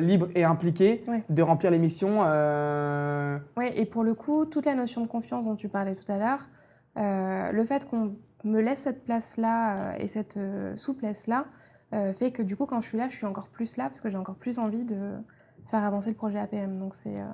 [0.00, 1.22] libre et impliqué Ouais.
[1.28, 2.20] de remplir les missions.
[3.56, 6.16] Ouais, et pour le coup, toute la notion de confiance dont tu parlais tout à
[6.18, 6.48] l'heure,
[6.98, 11.46] le fait qu'on me laisse cette place-là euh, et cette euh, souplesse-là
[11.94, 14.00] euh, fait que du coup, quand je suis là, je suis encore plus là parce
[14.00, 15.12] que j'ai encore plus envie de
[15.66, 16.78] faire avancer le projet APM.
[16.78, 17.24] Donc c'est euh,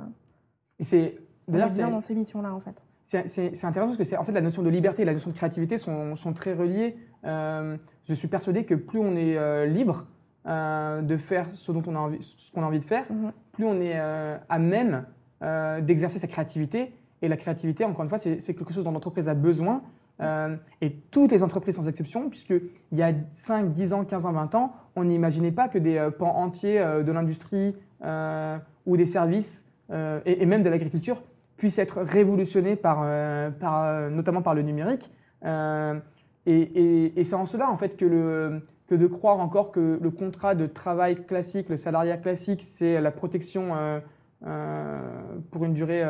[0.78, 2.84] et c'est bien dans ces missions-là en fait.
[3.06, 5.36] C'est intéressant parce que c'est en fait la notion de liberté et la notion de
[5.36, 6.96] créativité sont, sont très reliées.
[7.24, 7.76] Euh,
[8.08, 10.06] je suis persuadé que plus on est euh, libre
[10.46, 13.32] euh, de faire ce dont on a envie, ce qu'on a envie de faire, Mhm.
[13.52, 15.04] plus on est euh, à même
[15.42, 16.94] euh, d'exercer sa créativité.
[17.22, 19.82] Et la créativité, encore une fois, c'est quelque chose dont l'entreprise a besoin.
[20.20, 24.32] Euh, et toutes les entreprises sans exception, puisqu'il y a 5, 10 ans, 15 ans,
[24.32, 27.74] 20 ans, on n'imaginait pas que des euh, pans entiers euh, de l'industrie
[28.86, 31.22] ou des services et, même de l'agriculture
[31.56, 32.98] puissent être révolutionnés par,
[33.58, 35.10] par, notamment par le numérique.
[36.44, 40.54] Et c'est en cela en fait que, le, que de croire encore que le contrat
[40.54, 43.70] de travail classique, le salariat classique, c'est la protection
[45.50, 46.02] pour une durée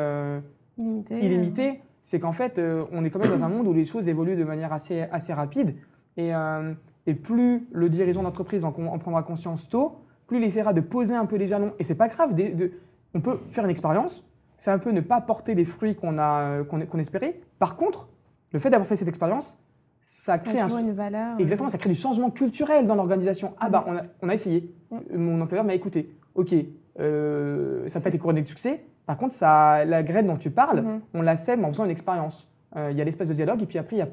[0.79, 1.19] euh, Illimité.
[1.25, 4.07] illimitée, c'est qu'en fait euh, on est quand même dans un monde où les choses
[4.07, 5.75] évoluent de manière assez, assez rapide.
[6.17, 6.73] Et, euh,
[7.07, 11.25] et plus le dirigeant d'entreprise en, prendra conscience tôt, plus il essaiera de poser un
[11.25, 11.73] peu les jalons.
[11.79, 12.71] Et c'est pas grave, de-
[13.13, 14.25] on peut faire une expérience,
[14.57, 17.39] c'est un peu ne pas porter les fruits qu'on a euh, qu'on qu'on espérait.
[17.59, 18.09] Par contre,
[18.51, 19.59] le fait d'avoir fait cette expérience,
[20.03, 21.39] ça crée un, une valeur.
[21.39, 23.53] Exactement, ça crée du changement culturel dans l'organisation.
[23.59, 23.89] Ah bah, Mm.
[23.91, 24.73] on a, on a essayé.
[24.91, 25.17] Mm.
[25.17, 26.15] Mon employeur m'a écouté.
[26.35, 26.53] Ok,
[26.99, 28.85] euh, ça n'a pas été couronné de succès.
[29.05, 31.01] Par contre, ça, la graine dont tu parles, Mhm.
[31.13, 32.49] on la sème en faisant une expérience.
[32.75, 34.09] Euh, Il y a l'espace de dialogue et puis après, il y a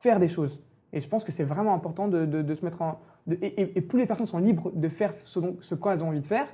[0.00, 0.60] faire des choses.
[0.92, 2.98] Et je pense que c'est vraiment important de, de- de se mettre en...
[3.26, 6.20] de- et, plus les personnes sont libres de faire ce, dont, ce qu'elles ont envie
[6.20, 6.46] de faire,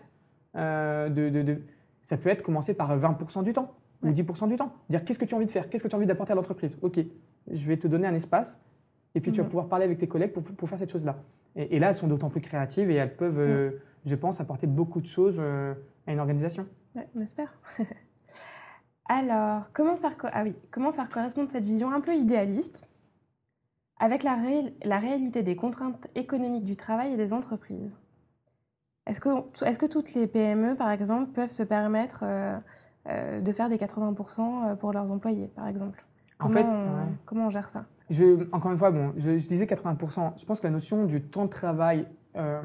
[0.56, 1.56] euh,
[2.04, 4.12] ça peut être commencé par 20% du temps ou Ouais.
[4.12, 4.72] 10% du temps.
[4.90, 6.36] Dire qu'est-ce que tu as envie de faire, qu'est-ce que tu as envie d'apporter à
[6.36, 6.76] l'entreprise?
[6.82, 7.00] Ok,
[7.50, 8.62] je vais te donner un espace
[9.14, 9.48] Et puis tu vas Mhm.
[9.48, 11.16] pouvoir parler avec tes collègues pour, pour faire cette chose-là.
[11.56, 13.70] Et, et là, elles sont d'autant plus créatives et elles peuvent, euh,
[14.04, 15.40] je pense, apporter beaucoup de choses
[16.06, 16.66] à une organisation.
[16.94, 17.54] Ouais, on espère.
[19.08, 22.88] Alors, comment faire, co- ah oui, comment faire correspondre cette vision un peu idéaliste
[23.98, 27.96] avec la, ré- la réalité des contraintes économiques du travail et des entreprises?
[29.06, 32.56] Est-ce que, est que toutes les PME, par exemple, peuvent se permettre euh,
[33.08, 36.02] euh, de faire des 80% pour leurs employés, par exemple?
[36.40, 37.12] En comment, fait, on, ouais.
[37.24, 37.86] comment on gère ça?
[38.10, 40.34] Je, encore une fois, bon, je, je disais 80%.
[40.36, 42.60] Je pense que la notion du temps de travail, euh,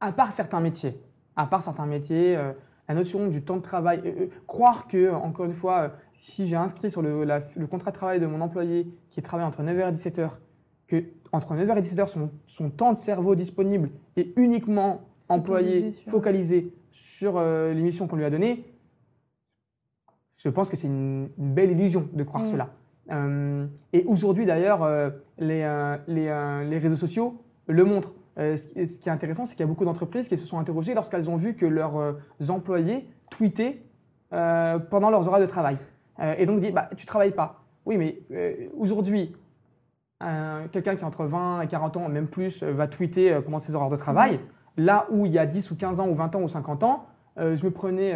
[0.00, 0.98] à part certains métiers,
[1.36, 2.52] à part certains métiers, euh,
[2.88, 6.56] la notion du temps de travail, euh, euh, croire que, encore une fois, si j'ai
[6.56, 9.88] inscrit sur le, la- le contrat de travail de mon employé qui travaille entre 9h
[9.88, 10.30] et 17h,
[10.86, 15.90] que entre 9h et 17h, son, son temps de cerveau disponible est uniquement employé, Focalisé
[15.90, 18.64] sur- focalisé sur euh, les missions qu'on lui a données,
[20.36, 22.50] je pense que c'est une, une belle illusion de croire Mm.
[22.52, 22.68] cela.
[23.10, 24.84] Euh, et aujourd'hui, d'ailleurs,
[25.38, 25.62] les,
[26.08, 28.14] les, les réseaux sociaux le montrent.
[28.38, 28.68] Euh, ce,
[29.00, 31.36] qui- est intéressant, c'est qu'il y a beaucoup d'entreprises qui se sont interrogées lorsqu'elles ont
[31.36, 32.12] vu que leurs euh,
[32.48, 33.82] employés tweetaient
[34.32, 35.76] euh, pendant leurs horaires de travail.
[36.38, 37.62] Et donc, dit, bah, tu travailles pas.
[37.84, 38.18] Oui, mais
[38.76, 39.36] aujourd'hui,
[40.72, 43.90] quelqu'un qui a entre 20 et 40 ans, même plus, va tweeter pendant ses horaires
[43.90, 44.40] de travail.
[44.78, 47.04] Là où il y a 10 ou 15 ans ou 20 ans ou 50 ans,
[47.36, 48.14] je me prenais,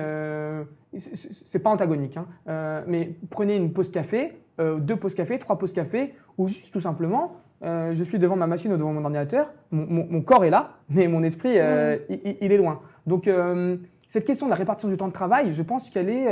[0.96, 6.14] c'est- pas antagonique, hein, mais prenez une pause café, deux pauses café, trois pauses café,
[6.38, 9.87] ou juste tout simplement, euh, je suis devant ma machine ou devant mon ordinateur, mon,
[9.87, 12.81] mon- mon corps est là, mais mon esprit, euh, il, il- il est loin.
[13.07, 13.77] Donc, euh,
[14.09, 16.27] cette question de la répartition du temps de travail, je pense qu'elle est,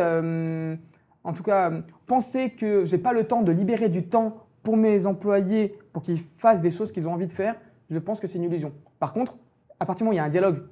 [1.25, 1.71] en tout cas,
[2.07, 6.19] penser que j'ai pas le temps de libérer du temps pour mes employés pour qu'ils
[6.19, 7.55] fassent des choses qu'ils ont envie de faire,
[7.91, 8.73] je pense que c'est une illusion.
[8.99, 9.37] Par contre,
[9.81, 10.63] à partir du moment où il y a un dialogue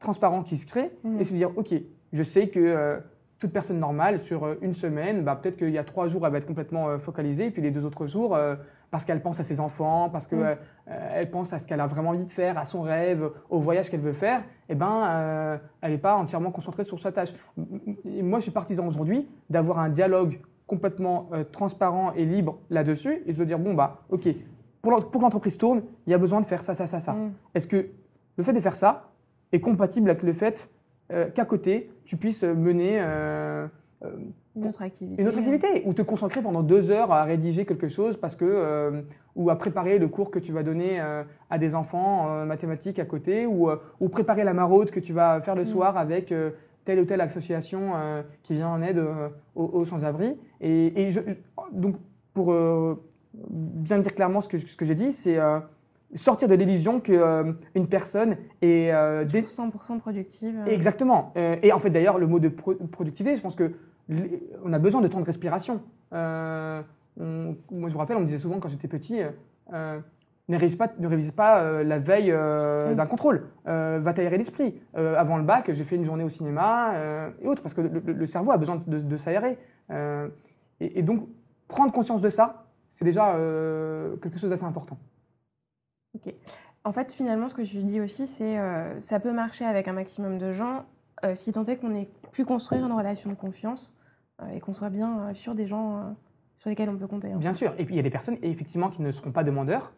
[0.00, 1.20] transparent qui se crée, Mhm.
[1.20, 1.74] et se dire, OK,
[2.12, 2.98] je sais que
[3.38, 6.38] toute personne normale, sur une semaine, bah, peut-être qu'il y a trois jours, elle va
[6.38, 8.36] être complètement focalisée, et puis les deux autres jours,
[8.90, 10.56] parce qu'elle pense à ses enfants, parce qu'elle Mhm.
[11.14, 13.90] elle pense à ce qu'elle a vraiment envie de faire, à son rêve, au voyage
[13.90, 17.34] qu'elle veut faire, et ben, euh, elle n'est pas entièrement concentrée sur sa tâche.
[18.04, 23.22] Et moi, je suis partisan aujourd'hui d'avoir un dialogue complètement euh, transparent et libre là-dessus,
[23.26, 24.28] et de dire, bon, bah, OK,
[24.82, 27.12] pour que l'entreprise tourne, il y a besoin de faire ça, ça, ça, ça.
[27.12, 27.32] Mm.
[27.54, 27.88] Est-ce que
[28.36, 29.10] le fait de faire ça
[29.52, 30.70] est compatible avec le fait
[31.12, 33.66] euh, qu'à côté, tu puisses mener euh,
[34.04, 34.10] euh,
[34.58, 35.22] Une autre activité.
[35.22, 38.44] une autre activité ou te concentrer pendant deux heures à rédiger quelque chose parce que
[38.44, 39.02] euh,
[39.36, 42.98] ou à préparer le cours que tu vas donner euh, à des enfants en mathématiques
[42.98, 45.66] à côté ou, euh, ou préparer la maraude que tu vas faire le Mm.
[45.66, 46.50] soir avec euh,
[46.84, 51.10] telle ou telle association euh, qui vient en aide euh, aux, aux sans-abri et, et
[51.10, 51.20] je-
[51.72, 51.96] donc
[52.34, 52.94] pour euh,
[53.50, 55.60] bien dire clairement ce que, ce que j'ai dit c'est euh,
[56.14, 60.56] sortir de l'illusion que euh, une personne est euh, dé- 100% productive.
[60.66, 61.32] euh, Exactement.
[61.36, 63.72] Euh, et en fait, d'ailleurs, le mot de pro- productivité, je pense que
[64.64, 65.82] on a besoin de temps de respiration.
[66.12, 66.82] Euh,
[67.20, 69.20] on- moi, je vous rappelle, on me disait souvent quand j'étais petit,
[69.72, 70.00] euh,
[70.48, 72.94] ne révise pas, ne révise pas euh, la veille Mm.
[72.96, 73.48] d'un contrôle.
[73.64, 74.80] Va t'aérer l'esprit.
[74.94, 76.94] Avant le bac, j'ai fait une journée au cinéma
[77.40, 79.58] et autres, parce que le, cerveau a besoin de, de s'aérer.
[80.80, 81.28] Et, et donc,
[81.68, 83.32] prendre conscience de ça, c'est déjà
[84.22, 84.96] quelque chose d'assez important.
[86.84, 89.92] En fait, finalement, ce que je dis aussi, c'est euh, ça peut marcher avec un
[89.92, 90.84] maximum de gens
[91.34, 93.97] si tant est qu'on ait pu construire une relation de confiance
[94.54, 96.02] et qu'on soit bien euh, sûr des gens euh,
[96.58, 97.32] sur lesquels on peut compter.
[97.32, 97.38] hein.
[97.38, 97.74] Bien sûr.
[97.78, 99.92] Et puis il y a des personnes, effectivement, qui ne seront pas demandeurs,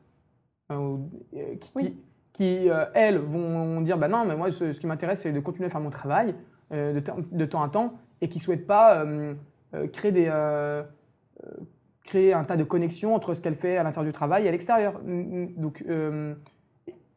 [0.72, 0.96] euh,
[1.36, 1.84] euh, qui, Oui.
[1.84, 1.96] qui-
[2.32, 5.40] qui, euh, elles, vont dire bah non, mais moi, ce, ce qui m'intéresse, c'est de
[5.40, 6.34] continuer à faire mon travail
[6.72, 9.34] euh, de, temps- de temps à temps, et qui ne souhaitent pas euh,
[9.74, 10.82] euh, créer, des, euh,
[11.44, 11.50] euh,
[12.04, 14.52] créer un tas de connexions entre ce qu'elle fait à l'intérieur du travail et à
[14.52, 15.00] l'extérieur.
[15.04, 16.34] Donc, euh,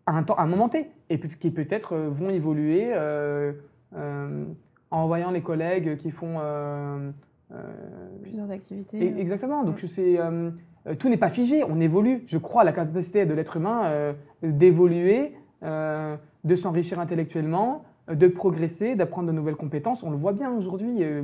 [0.05, 3.53] à un, temps, à un moment T, et puis qui peut-être euh, vont évoluer euh,
[3.95, 4.45] euh,
[4.93, 6.35] en voyant les collègues qui font.
[6.39, 7.11] euh,
[7.51, 8.97] euh, Plusieurs activités.
[9.03, 9.63] et- Exactement.
[9.63, 10.51] Donc c'est euh,
[10.87, 11.63] euh, tout n'est pas figé.
[11.63, 12.23] On évolue.
[12.27, 18.15] Je crois à la capacité de l'être humain euh, d'évoluer, euh, de s'enrichir intellectuellement, euh,
[18.15, 20.03] de progresser, d'apprendre de nouvelles compétences.
[20.03, 21.03] On le voit bien aujourd'hui.
[21.03, 21.23] euh,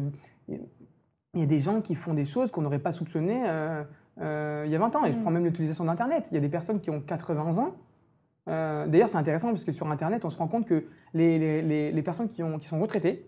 [1.36, 3.84] Il y a des gens qui font des choses qu'on n'aurait pas soupçonnées euh,
[4.19, 5.05] euh, il y a 20 ans.
[5.05, 5.21] Et je Mm.
[5.21, 6.25] prends même l'utilisation d'Internet.
[6.32, 7.75] Il y a des personnes qui ont 80 ans.
[8.49, 11.62] Euh, D'ailleurs, c'est intéressant parce que sur Internet, on se rend compte que les, les-
[11.62, 13.25] les- les personnes qui, ont, qui sont retraitées,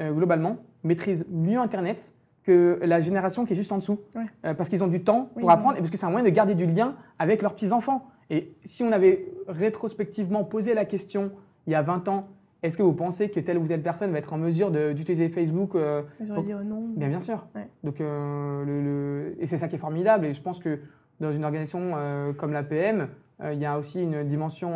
[0.00, 4.00] euh, globalement, maîtrisent mieux Internet que la génération qui est juste en dessous.
[4.14, 4.22] Ouais.
[4.44, 6.24] Euh, parce qu'ils ont du temps pour Oui, apprendre et parce que c'est un moyen
[6.24, 8.06] de garder du lien avec leurs petits-enfants.
[8.30, 11.32] Et si on avait rétrospectivement posé la question
[11.66, 12.28] il y a 20 ans,
[12.62, 15.28] est-ce que vous pensez que telle ou telle personne va être en mesure de- d'utiliser
[15.28, 16.88] Facebook euh, J'aurais dit non.
[16.96, 17.46] Bien, bien sûr.
[17.54, 17.68] Ouais.
[17.82, 20.26] Donc, euh, le- le- et c'est ça qui est formidable.
[20.26, 20.78] Et je pense que
[21.20, 21.92] dans une organisation
[22.38, 23.08] comme l'APM,
[23.42, 24.74] euh, il y a aussi une dimension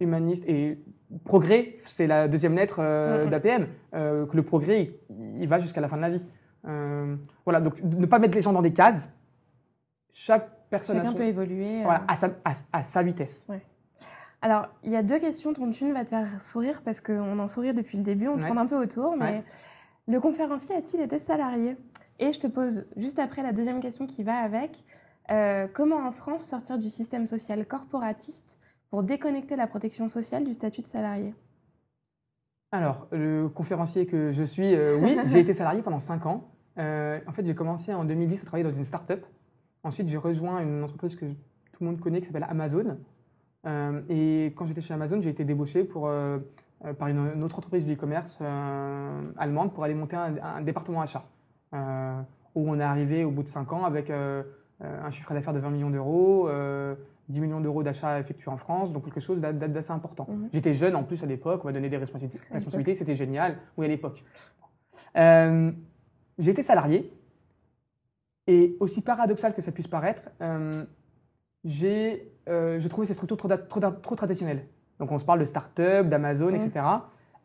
[0.00, 0.78] humaniste et
[1.24, 1.76] progrès.
[1.86, 3.30] C'est la deuxième lettre euh, Mhm.
[3.30, 3.66] d'APM.
[3.94, 6.24] euh, que le progrès, il, il va jusqu'à la fin de la vie.
[6.66, 7.60] Euh, voilà.
[7.60, 9.10] Donc, ne pas mettre les gens dans des cases.
[10.12, 11.80] Chaque personne Chacun a son- peut évoluer.
[11.80, 11.84] euh.
[11.84, 13.46] voilà, à, sa, à- à sa vitesse.
[14.42, 17.46] Alors, il y a deux questions dont une va te faire sourire parce qu'on en
[17.48, 18.40] sourit depuis le début, on Ouais.
[18.40, 19.44] tourne un peu autour, mais Ouais.
[20.06, 21.76] le conférencier a-t-il été salarié?
[22.18, 24.84] Et je te pose juste après la deuxième question qui va avec.
[25.72, 28.58] comment en France sortir du système social corporatiste
[28.94, 31.34] pour déconnecter la protection sociale du statut de salarié
[32.70, 36.52] Alors, le conférencier que je suis, euh, oui, j'ai été salarié pendant 5 ans.
[36.78, 39.26] Euh, en fait, j'ai commencé en 2010 à travailler dans une start-up.
[39.82, 42.96] Ensuite, j'ai rejoint une entreprise que tout le monde connaît qui s'appelle Amazon.
[43.66, 46.38] Euh, et quand j'étais chez Amazon, j'ai été débauché pour, euh,
[46.96, 51.02] par une, une autre entreprise du e-commerce euh, allemande pour aller monter un, un département
[51.02, 51.24] achat.
[52.54, 55.70] Où on est arrivé au bout de 5 ans avec un chiffre d'affaires de 20
[55.70, 56.48] millions d'euros,
[57.28, 60.26] 10 millions d'euros d'achats effectués en France, donc quelque chose d'a- d'a- d'assez important.
[60.28, 60.48] Mhm.
[60.52, 63.88] J'étais jeune en plus à l'époque, on m'a donné des responsabilités, c'était génial, oui à
[63.88, 64.22] l'époque.
[65.16, 65.72] Euh,
[66.38, 67.12] j'ai été salarié,
[68.46, 70.84] et aussi paradoxal que ça puisse paraître, euh,
[71.64, 74.66] j'ai, euh, je trouvais ces structures trop, traditionnelles.
[74.98, 76.54] Donc on se parle de start-up, d'Amazon, Mhm.
[76.56, 76.84] etc.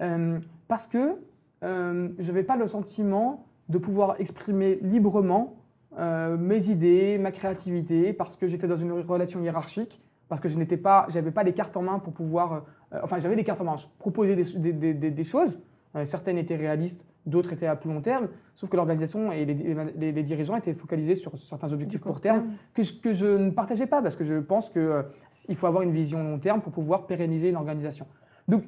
[0.02, 1.16] Euh, parce que
[1.62, 5.56] je n'avais pas le sentiment de pouvoir exprimer librement
[5.98, 10.58] euh, mes idées, ma créativité, parce que j'étais dans une relation hiérarchique, parce que je
[10.58, 12.64] n'étais pas, j'avais pas les cartes en main pour pouvoir,
[12.94, 15.60] euh, enfin j'avais les cartes en main, je proposais des, des- des- des- des choses,
[15.96, 19.54] euh, certaines étaient réalistes, d'autres étaient à plus long terme, sauf que l'organisation et les,
[19.98, 23.50] les- les dirigeants étaient focalisés sur certains objectifs court terme que je, que je ne
[23.50, 27.08] partageais pas parce que je pense qu'il faut avoir une vision long terme pour pouvoir
[27.08, 28.06] pérenniser une organisation.
[28.48, 28.64] Donc,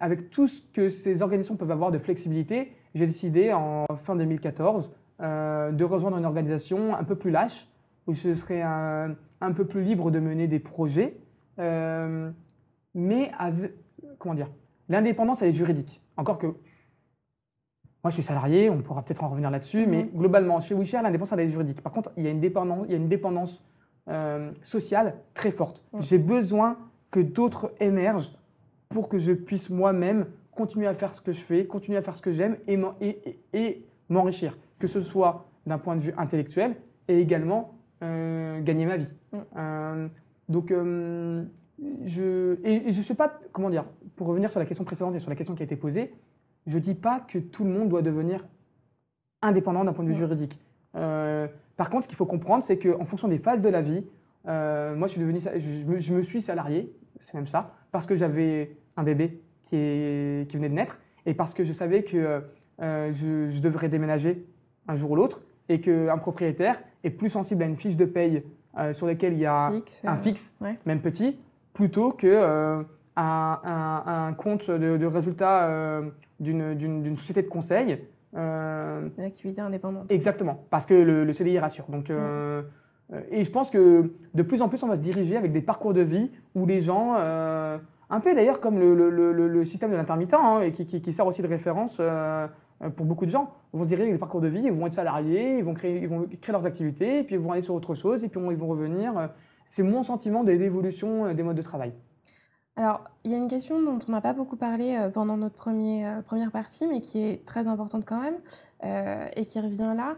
[0.00, 4.90] avec tout ce que ces organisations peuvent avoir de flexibilité, j'ai décidé en fin 2014
[5.20, 7.68] euh, de rejoindre une organisation un peu plus lâche,
[8.06, 11.16] où je serais un, un peu plus libre de mener des projets,
[11.58, 12.30] euh,
[12.94, 13.72] mais avec,
[14.18, 14.50] comment dire,
[14.88, 16.02] l'indépendance elle est juridique.
[16.16, 20.10] Encore que moi, je suis salarié, on pourra peut-être en revenir là-dessus, mais Mhm.
[20.20, 21.80] globalement, chez WeShare, l'indépendance, elle est juridique.
[21.82, 23.64] Par contre, il y a une dépendance, il y a une dépendance
[24.08, 25.82] euh, sociale très forte.
[25.92, 26.02] Mhm.
[26.02, 26.78] J'ai besoin
[27.10, 28.30] que d'autres émergent
[28.88, 32.14] pour que je puisse moi-même continuer à faire ce que je fais, continuer à faire
[32.14, 36.76] ce que j'aime et m'enrichir, que ce soit d'un point de vue intellectuel
[37.08, 39.14] et également euh, gagner ma vie.
[39.32, 39.44] Mhm.
[39.56, 40.08] Euh,
[40.48, 41.44] donc, euh,
[42.04, 43.84] je, et, et je sais pas, comment dire,
[44.16, 46.12] pour revenir sur la question précédente et sur la question qui a été posée,
[46.66, 48.46] je dis pas que tout le monde doit devenir
[49.42, 50.18] indépendant d'un point de vue Ouais.
[50.20, 50.58] juridique.
[50.96, 51.46] Euh,
[51.76, 54.04] par contre, ce qu'il faut comprendre, c'est qu'en fonction des phases de la vie,
[54.44, 56.92] moi, je suis devenu, je, je me, je me suis salarié,
[57.24, 61.34] c'est même ça, parce que j'avais un bébé qui, est- qui venait de naître et
[61.34, 62.42] parce que je savais que
[62.80, 64.46] je, je devrais déménager
[64.88, 68.42] un jour ou l'autre et qu'un propriétaire est plus sensible à une fiche de paye
[68.78, 70.78] euh, sur laquelle il y a Fixe, un euh, fixe, ouais.
[70.86, 71.38] même petit,
[71.72, 72.82] plutôt que euh,
[73.16, 76.02] un, un- un compte de, de résultats euh,
[76.40, 77.98] d'une société de conseil.
[78.34, 80.12] Une activité indépendante.
[80.12, 81.86] exactement, parce que le, le CDI rassure.
[81.88, 82.10] Donc,
[83.30, 85.94] et je pense que de plus en plus, on va se diriger avec des parcours
[85.94, 90.60] de vie où les gens, un peu d'ailleurs comme le, le- système de l'intermittent, hein,
[90.60, 91.98] et qui, qui- qui sert aussi de référence
[92.96, 95.58] pour beaucoup de gens, vont se diriger des parcours de vie, ils vont être salariés,
[95.58, 98.24] ils vont créer, ils vont créer leurs activités, puis ils vont aller sur autre chose,
[98.24, 99.16] et puis ils vont revenir.
[99.16, 99.26] euh,
[99.68, 101.92] C'est mon sentiment de l'évolution euh, des modes de travail.
[102.76, 105.54] Alors, il y a une question dont on n'a pas beaucoup parlé euh, pendant notre
[105.54, 108.36] premier, euh, première partie, mais qui est très importante quand même,
[108.84, 110.16] euh, et qui revient là.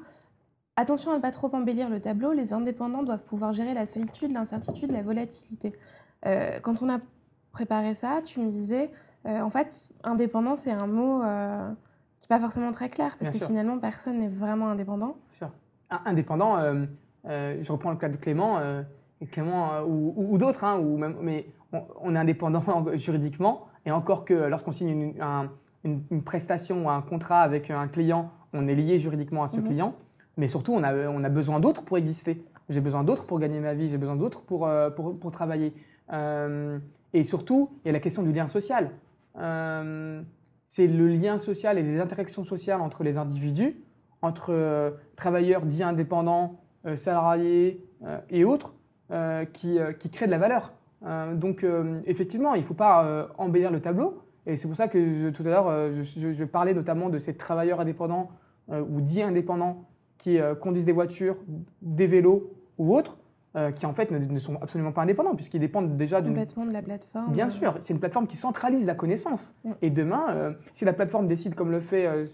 [0.74, 4.32] Attention à ne pas trop embellir le tableau, les indépendants doivent pouvoir gérer la solitude,
[4.32, 5.72] l'incertitude, la volatilité.
[6.26, 6.98] Euh, quand on a
[7.52, 8.90] préparé ça, tu me disais,
[9.26, 11.22] euh, en fait, indépendant, c'est un mot
[12.30, 13.46] n'est pas forcément très clair, parce Bien que sûr.
[13.46, 15.16] finalement, personne n'est vraiment indépendant.
[15.28, 15.50] Sûr.
[15.90, 16.84] Un- Indépendant, euh,
[17.26, 18.82] euh, je reprends le cas de Clément, euh,
[19.32, 22.62] Clément ou, ou- ou d'autres, hein, ou même, mais on, on est indépendant
[22.96, 25.50] juridiquement, et encore que lorsqu'on signe une, un-
[25.84, 29.56] une- une prestation ou un contrat avec un client, on est lié juridiquement à ce
[29.58, 29.64] Mhm.
[29.64, 29.94] client,
[30.36, 32.44] mais surtout on a, on a besoin d'autres pour exister.
[32.68, 35.72] J'ai besoin d'autres pour gagner ma vie, j'ai besoin d'autres pour, pour, pour travailler.
[37.14, 38.90] Et surtout, il y a la question du lien social.
[40.68, 43.82] C'est le lien social et les interactions sociales entre les individus,
[44.20, 48.74] entre euh, travailleurs dits indépendants, euh, salariés euh, et autres,
[49.54, 50.74] qui, qui créent de la valeur.
[51.32, 51.64] Donc
[52.04, 54.22] effectivement, il ne faut pas embellir le tableau.
[54.44, 58.28] Et c'est pour ça que tout à l'heure, je, parlais notamment de ces travailleurs indépendants
[58.70, 59.86] ou dits indépendants
[60.18, 61.36] qui conduisent des voitures,
[61.80, 63.16] des vélos ou autres,
[63.58, 66.64] euh, qui en fait ne, ne sont absolument pas indépendants puisqu'ils dépendent déjà d'une Complètement
[66.64, 67.32] de la plateforme.
[67.32, 69.52] Bien sûr, c'est une plateforme qui centralise la connaissance.
[69.64, 69.72] Mm.
[69.82, 72.26] Et demain, euh, si la plateforme décide, comme le fait, euh,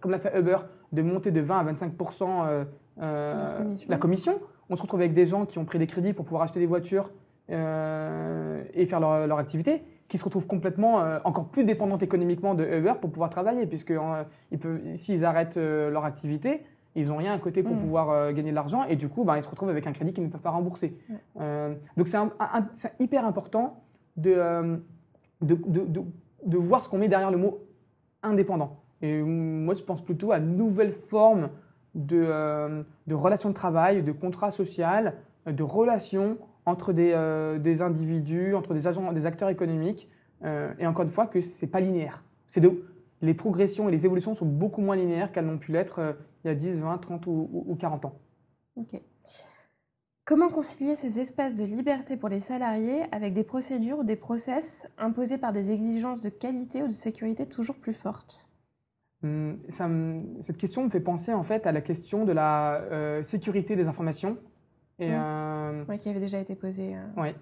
[0.00, 0.58] comme l'a fait Uber,
[0.92, 2.64] de monter de 20 à 25 euh,
[3.00, 3.86] euh, Leur commission.
[3.90, 6.42] la commission, on se retrouve avec des gens qui ont pris des crédits pour pouvoir
[6.42, 7.10] acheter des voitures
[7.48, 12.92] et faire leur, leur activité, qui se retrouvent complètement encore plus dépendantes économiquement de Uber
[13.00, 13.94] pour pouvoir travailler, puisque
[14.52, 16.62] ils peuvent, s'ils arrêtent leur activité,
[17.00, 17.78] ils n'ont rien à côté pour Mm.
[17.80, 20.12] pouvoir euh, gagner de l'argent et du coup, ben, ils se retrouvent avec un crédit
[20.12, 20.96] qu'ils ne peuvent pas rembourser.
[21.40, 23.82] Euh, donc c'est hyper important
[24.16, 24.76] de, euh,
[25.42, 25.84] de, de,
[26.44, 27.58] de- voir ce qu'on met derrière le mot
[28.22, 28.76] indépendant.
[29.02, 31.50] Et moi, je pense plutôt à une nouvelle forme
[31.94, 35.14] de, de relations de travail, de contrat social,
[35.46, 36.36] de relations
[36.66, 37.14] entre des,
[37.60, 40.08] des individus, entre des agents, des acteurs économiques.
[40.80, 42.24] Et encore une fois, que c'est pas linéaire.
[42.50, 42.82] C'est de,
[43.22, 46.12] les progressions et les évolutions sont beaucoup moins linéaires qu'elles n'ont pu l'être euh,
[46.44, 48.14] il y a 10, 20, 30 ou, ou- ou 40 ans.
[48.76, 49.00] Ok.
[50.24, 54.86] Comment concilier ces espaces de liberté pour les salariés avec des procédures ou des process
[54.98, 58.48] imposés par des exigences de qualité ou de sécurité toujours plus fortes?
[59.24, 62.74] Hum, ça me- cette question me fait penser en fait à la question de la
[62.92, 64.36] euh, sécurité des informations.
[65.00, 65.14] Et Mm.
[65.14, 66.94] euh, ouais, Qui avait déjà été posée.
[67.16, 67.34] Ouais.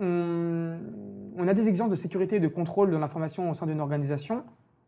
[0.00, 4.42] On, a des exigences de sécurité et de contrôle de l'information au sein d'une organisation,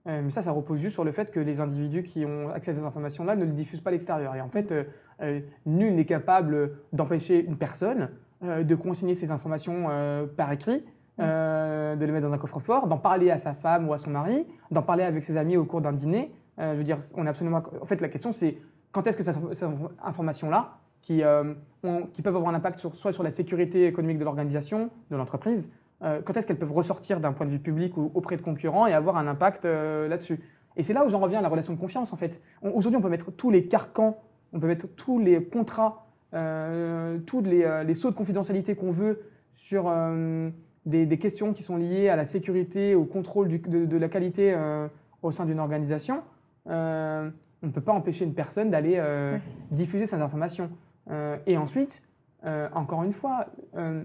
[0.09, 2.75] mais ça, ça repose juste sur le fait que les individus qui ont accès à
[2.75, 4.35] ces informations-là ne les diffusent pas à l'extérieur.
[4.35, 4.85] Et en fait, euh,
[5.23, 8.09] euh, nul n'est capable d'empêcher une personne
[8.43, 10.85] euh, de consigner ces informations euh, par écrit,
[11.21, 14.11] euh, de les mettre dans un coffre-fort, d'en parler à sa femme ou à son
[14.11, 16.33] mari, d'en parler avec ses amis au cours d'un dîner.
[16.59, 17.63] Euh, je veux dire, on est absolument.
[17.81, 18.57] En fait, la question, c'est
[18.93, 19.65] quand est-ce que ces
[20.03, 21.55] informations-là, qui, euh,
[21.85, 25.17] ont- qui peuvent avoir un impact sur, soit sur la sécurité économique de l'organisation, de
[25.17, 28.43] l'entreprise, euh, quand est-ce qu'elles peuvent ressortir d'un point de vue public ou auprès de
[28.43, 30.41] concurrents et avoir un impact euh, là-dessus?
[30.77, 32.41] Et c'est là où j'en reviens à la relation de confiance, en fait.
[32.63, 34.19] Aujourd'hui, on peut mettre tous les carcans,
[34.53, 38.93] on peut mettre tous les contrats, euh, tous les, euh, les sauts de confidentialité qu'on
[38.93, 39.23] veut
[39.57, 40.51] sur euh,
[40.87, 44.09] des, des questions qui sont liées à la sécurité, au contrôle du- de, de la
[44.09, 44.87] qualité euh,
[45.23, 46.23] au sein d'une organisation.
[46.69, 47.29] Euh,
[47.63, 49.41] on ne peut pas empêcher une personne d'aller euh, Ouais.
[49.73, 50.71] diffuser ces informations.
[51.11, 52.05] Euh, et ensuite,
[52.45, 53.47] euh, encore une fois,
[53.77, 54.05] euh,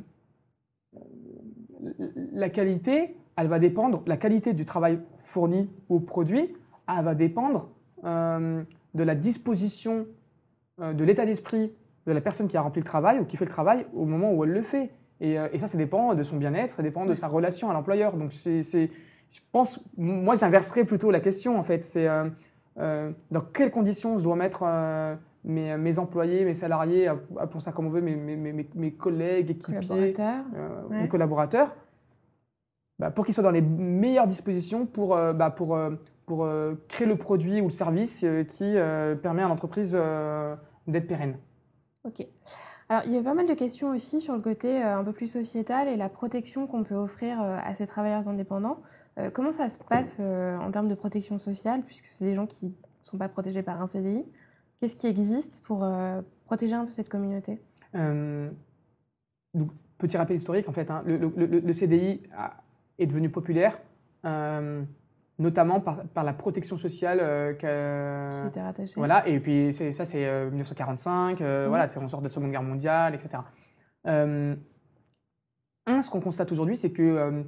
[2.34, 6.54] la qualité, elle va dépendre, la qualité du travail fourni ou produit,
[6.88, 7.70] elle va dépendre
[8.04, 8.64] euh,
[8.94, 10.06] de la disposition,
[10.82, 11.74] euh, de l'état d'esprit
[12.06, 14.34] de la personne qui a rempli le travail ou qui fait le travail au moment
[14.34, 14.92] où elle le fait.
[15.22, 17.74] Et, euh, et ça, ça dépend de son bien-être, ça dépend de sa relation à
[17.74, 18.18] l'employeur.
[18.18, 21.84] Donc, c'est, je pense, moi, j'inverserais plutôt la question, en fait.
[21.84, 22.08] C'est
[22.76, 24.64] dans quelles conditions je dois mettre
[25.44, 29.52] mes, mes employés, mes salariés, appelons ça comme on veut, mes, mes, mes, mes collègues,
[29.52, 30.46] équipiers, Collaborateurs.
[30.56, 31.02] euh, Ouais.
[31.02, 31.76] mes collaborateurs,
[33.00, 35.92] bah, pour qu'ils soient dans les meilleures dispositions pour, euh, bah, pour, euh,
[36.26, 40.56] pour euh, créer le produit ou le service euh, qui euh, permet à l'entreprise euh,
[40.88, 41.38] d'être pérenne.
[42.06, 42.26] Ok.
[42.90, 45.14] Alors, il y a pas mal de questions aussi sur le côté euh, un peu
[45.14, 48.78] plus sociétal et la protection qu'on peut offrir euh, à ces travailleurs indépendants.
[49.18, 52.46] Euh, comment ça se passe euh, en termes de protection sociale, puisque c'est des gens
[52.46, 52.72] qui ne
[53.02, 54.26] sont pas protégés par un CDI
[54.84, 57.58] Qu'est-ce qui existe pour euh, protéger un peu cette communauté?
[57.96, 58.50] Euh,
[59.54, 62.58] donc, petit rappel historique, en fait, hein, le, le- le- le CDI a-
[63.00, 63.80] est devenu populaire,
[64.26, 64.84] euh,
[65.40, 67.20] notamment par, par la protection sociale
[67.58, 71.70] qui était rattaché Voilà, et puis ça, c'est euh, 1945, euh, Mhm.
[71.70, 73.42] voilà, c'est on sort de la Seconde Guerre mondiale, etc.
[74.04, 74.58] Un,
[76.02, 77.46] ce qu'on constate aujourd'hui, c'est que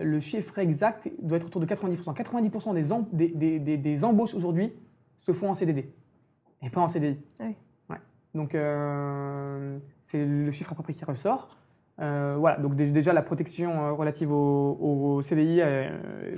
[0.00, 2.14] le chiffre exact doit être autour de 90%.
[2.14, 4.72] 90% des, em- des, des, des- des embauches aujourd'hui
[5.20, 5.92] se font en CDD
[6.62, 7.18] et pas en CDI.
[7.40, 7.56] Ah oui.
[7.90, 7.96] Ouais.
[8.34, 11.56] Donc, euh, c'est le chiffre à peu près qui ressort.
[12.00, 14.78] Euh, voilà, donc dé- déjà la protection euh, relative au,
[15.16, 15.90] au CDI est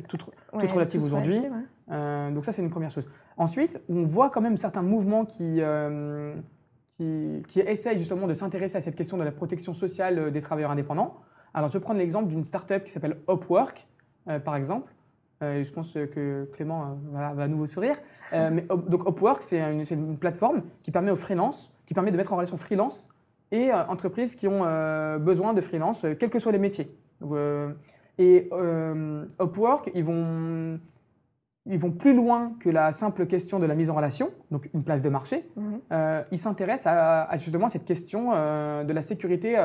[0.08, 1.38] toute, Ouais, relative aujourd'hui.
[1.38, 1.48] ouais.
[1.90, 3.06] euh, donc ça, c'est une première chose.
[3.36, 5.60] Ensuite, on voit quand même certains mouvements qui,
[6.96, 10.70] qui, qui essayent justement de s'intéresser à cette question de la protection sociale des travailleurs
[10.70, 11.16] indépendants.
[11.54, 13.86] Alors, je vais prendre l'exemple d'une start-up qui s'appelle Upwork,
[14.44, 14.92] par exemple.
[15.42, 17.96] Euh, et je pense que Clément euh, va, va à nouveau sourire.
[18.32, 22.32] Euh, mais, donc, Upwork, c'est une, plateforme qui permet aux freelance, qui permet de mettre
[22.32, 23.08] en relation freelance
[23.52, 26.90] et euh, entreprises qui ont euh, besoin de freelance, euh, quels que soient les métiers.
[27.20, 27.72] Donc, euh,
[28.18, 30.78] et euh, Upwork, ils vont,
[31.66, 34.84] ils vont plus loin que la simple question de la mise en relation, donc une
[34.84, 35.48] place de marché.
[35.56, 35.80] Mhm.
[35.92, 39.56] Euh, ils s'intéressent à, à justement cette question euh, de la sécurité.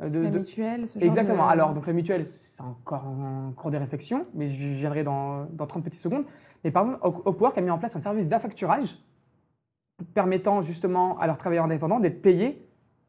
[0.00, 1.46] Euh, de, La de- mutuelle, ce genre Exactement.
[1.46, 5.46] de- Alors, donc la mutuelle, c'est encore en cours de réflexion, mais je viendrai dans,
[5.52, 6.24] dans 30 petites secondes.
[6.64, 8.96] Mais par exemple, Up- Upwork a mis en place un service d'affacturage
[10.14, 12.66] permettant justement à leurs travailleurs indépendants d'être payés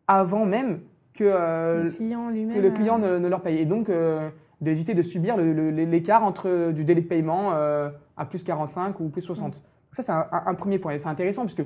[0.07, 0.81] avant même
[1.13, 2.53] que, euh, le client lui-même.
[2.55, 3.59] que le client euh, ne, ne leur paye.
[3.59, 4.29] Et donc, euh,
[4.59, 9.21] d'éviter de subir l'écart entre du délai de paiement euh, à plus 45 ou plus
[9.21, 9.53] 60.
[9.53, 9.61] Donc
[9.93, 10.93] ça, c'est un, premier point.
[10.93, 11.63] Et c'est intéressant puisque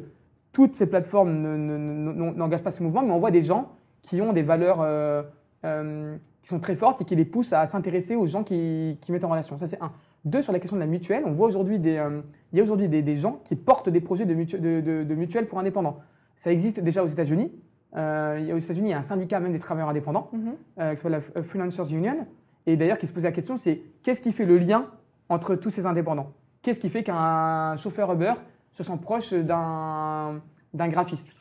[0.54, 3.42] toutes ces plateformes ne- ne- ne- ne- n'engagent pas ce mouvement, mais on voit des
[3.42, 3.72] gens
[4.06, 5.24] qui ont des valeurs euh,
[5.66, 9.12] euh, qui sont très fortes et qui les poussent à s'intéresser aux gens qui, qui
[9.12, 9.58] mettent en relation.
[9.58, 9.92] Ça, c'est un.
[10.24, 12.64] Deux, sur la question de la mutuelle, on voit aujourd'hui des, euh, il y a
[12.64, 15.60] aujourd'hui des, des gens qui portent des projets de, mutu- de, de, de mutuelles pour
[15.60, 15.98] indépendants.
[16.40, 17.52] Ça existe déjà aux États-Unis.
[17.94, 20.56] Aux États-Unis, il y a un syndicat même des travailleurs indépendants mhm.
[20.80, 22.28] euh, qui s'appelle la Freelancers Union.
[22.66, 24.88] Et d'ailleurs, qui se posait la question, c'est qu'est-ce qui fait le lien
[25.30, 26.34] entre tous ces indépendants?
[26.62, 28.34] Qu'est-ce qui fait qu'un chauffeur Uber
[28.74, 30.42] se sent proche d'un
[30.74, 31.32] graphiste?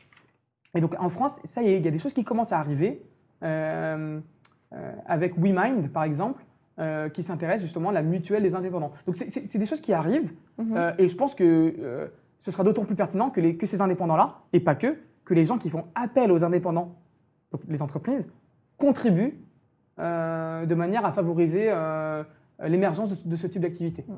[0.75, 2.59] Et donc en France, ça y est, il y a des choses qui commencent à
[2.59, 3.01] arriver,
[3.43, 4.19] euh,
[4.73, 6.43] euh, avec WeMind par exemple,
[6.79, 8.91] euh, qui s'intéresse justement à la mutuelle des indépendants.
[9.05, 10.93] Donc c'est des choses qui arrivent, mhm.
[10.97, 12.09] et je pense que
[12.41, 15.45] ce sera d'autant plus pertinent que, les, que ces indépendants-là, et pas que, que les
[15.45, 16.95] gens qui font appel aux indépendants,
[17.51, 18.29] donc les entreprises,
[18.77, 19.39] contribuent
[19.97, 21.73] de manière à favoriser
[22.61, 24.03] l'émergence de, ce type d'activité.
[24.07, 24.13] Mm.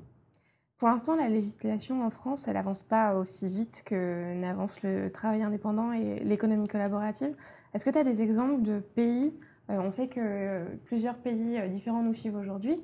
[0.77, 5.41] Pour l'instant, la législation en France, elle n'avance pas aussi vite que n'avance le travail
[5.41, 7.35] indépendant et l'économie collaborative.
[7.73, 9.33] Est-ce que tu as des exemples de pays
[9.71, 12.75] euh, On sait que plusieurs pays euh, différents nous suivent aujourd'hui.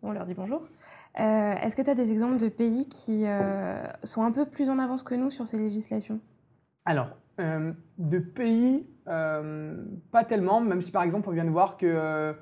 [0.00, 0.62] On leur dit bonjour.
[1.20, 3.24] Euh, est-ce que tu as des exemples de pays qui
[4.02, 6.20] sont un peu plus en avance que nous sur ces législations?
[6.86, 12.34] Alors, de pays, pas tellement, même si par exemple on vient de voir que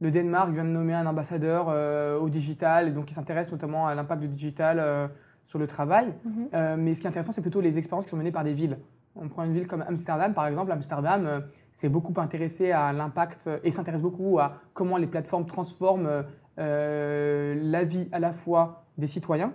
[0.00, 3.88] le Danemark vient de nommer un ambassadeur euh, au digital, et donc il s'intéresse notamment
[3.88, 5.08] à l'impact du digital euh,
[5.46, 6.14] sur le travail.
[6.24, 6.48] Mhm.
[6.54, 8.54] Euh, mais ce qui est intéressant, c'est plutôt les expériences qui sont menées par des
[8.54, 8.78] villes.
[9.16, 10.70] On prend une ville comme Amsterdam, par exemple.
[10.70, 11.42] Amsterdam
[11.74, 16.24] s'est beaucoup intéressé à l'impact et s'intéresse beaucoup à comment les plateformes transforment
[16.56, 19.52] la vie à la fois des citoyens,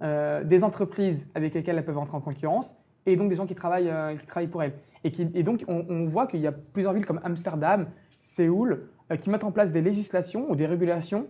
[0.00, 2.74] des entreprises avec lesquelles elles peuvent entrer en concurrence,
[3.04, 4.72] et donc des gens qui travaillent, qui travaillent pour elles.
[5.04, 7.86] Et, qui, et donc on, on voit qu'il y a plusieurs villes comme Amsterdam,
[8.22, 11.26] Séoul, euh, qui mettent en place des législations ou des régulations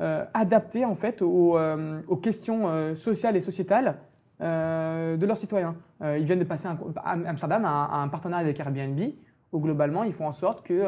[0.00, 3.96] euh, adaptées en fait aux, euh, questions sociales et sociétales
[4.40, 5.76] de leurs citoyens.
[6.02, 9.00] ils viennent de passer un, Amsterdam à, un partenariat avec Airbnb
[9.52, 10.82] où globalement ils font en sorte que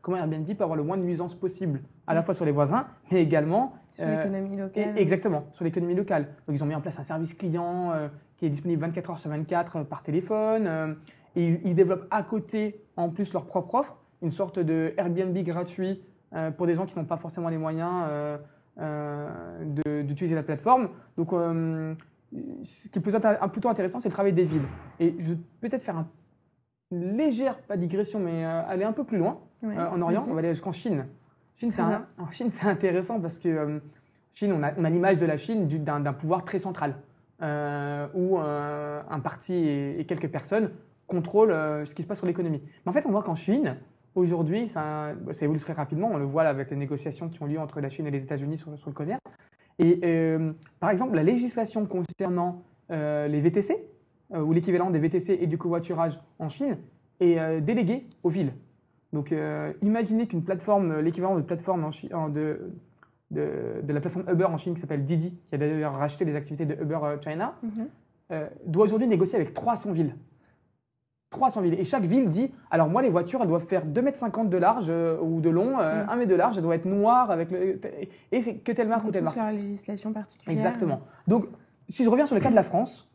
[0.00, 2.86] comment Airbnb peut avoir le moins de nuisances possible à la fois sur les voisins
[3.10, 4.96] mais également sur l'économie locale.
[4.96, 6.28] exactement, sur l'économie locale.
[6.46, 7.92] Donc ils ont mis en place un service client
[8.36, 10.96] qui est disponible 24 heures sur 24 par téléphone.
[11.36, 16.02] Et ils, développent à côté en plus leur propre offre une sorte de Airbnb gratuit
[16.34, 18.38] euh, pour des gens qui n'ont pas forcément les moyens euh,
[18.80, 20.88] euh, d'utiliser la plateforme.
[21.16, 21.30] Donc,
[22.64, 24.66] ce qui est plutôt, intéressant, c'est le travail des villes.
[24.98, 26.04] Et je vais peut-être faire
[26.90, 30.22] une légère, pas digression, mais aller un peu plus loin en Orient.
[30.30, 31.06] On va aller jusqu'en Chine.
[31.56, 31.70] Chine
[32.18, 33.80] en Chine, c'est intéressant parce que
[34.32, 36.94] Chine, on a, on a l'image de la Chine d'un pouvoir très central,
[37.40, 40.70] où un parti et, et, quelques personnes
[41.06, 41.54] contrôlent
[41.86, 42.62] ce qui se passe sur l'économie.
[42.84, 43.76] Mais en fait, on voit qu'en Chine,
[44.14, 46.10] Aujourd'hui, ça, évolue très rapidement.
[46.12, 48.58] On le voit avec les négociations qui ont lieu entre la Chine et les États-Unis
[48.58, 49.36] sur, le commerce.
[49.78, 53.74] Et euh, par exemple, la législation concernant euh, les VTC,
[54.34, 56.76] euh, ou l'équivalent des VTC et du covoiturage en Chine,
[57.20, 58.52] est déléguée aux villes.
[59.12, 59.32] Donc,
[59.80, 62.72] imaginez qu'une plateforme, l'équivalent de plateforme en de,
[63.30, 66.66] de, la plateforme Uber en Chine qui s'appelle Didi, qui a d'ailleurs racheté les activités
[66.66, 68.48] de Uber China, mhm.
[68.66, 70.16] doit aujourd'hui négocier avec 300 villes.
[71.32, 71.80] 300 villes.
[71.80, 74.86] Et chaque ville dit, alors moi les voitures, elles doivent faire 2,50 m de large
[74.88, 76.26] euh, ou de long, 1 euh, m mm.
[76.26, 77.80] de large, elles doivent être noires avec le...
[78.30, 79.36] Et c'est que telle marque ou telle marque.
[79.36, 80.56] leur législation particulière.
[80.56, 81.00] Exactement.
[81.26, 81.46] Donc,
[81.88, 83.10] si je reviens sur le cas de la France,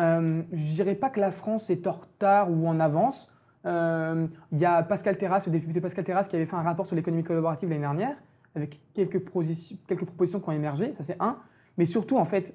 [0.00, 3.30] euh, je dirais pas que la France est en retard ou en avance.
[3.66, 6.86] Euh, il y a Pascal Terrasse, le député Pascal Terrasse, qui avait fait un rapport
[6.86, 8.16] sur l'économie collaborative l'année dernière,
[8.54, 9.22] avec quelques,
[9.86, 11.38] quelques propositions qui ont émergé, ça c'est un.
[11.76, 12.54] Mais surtout, en fait,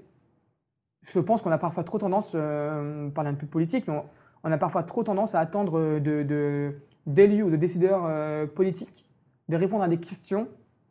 [1.04, 4.04] je pense qu'on a parfois trop tendance, euh, parler un peu de politique, mais on
[4.52, 9.06] a parfois trop tendance à attendre d'élus de, ou de décideurs euh, politiques
[9.50, 10.48] de répondre à des questions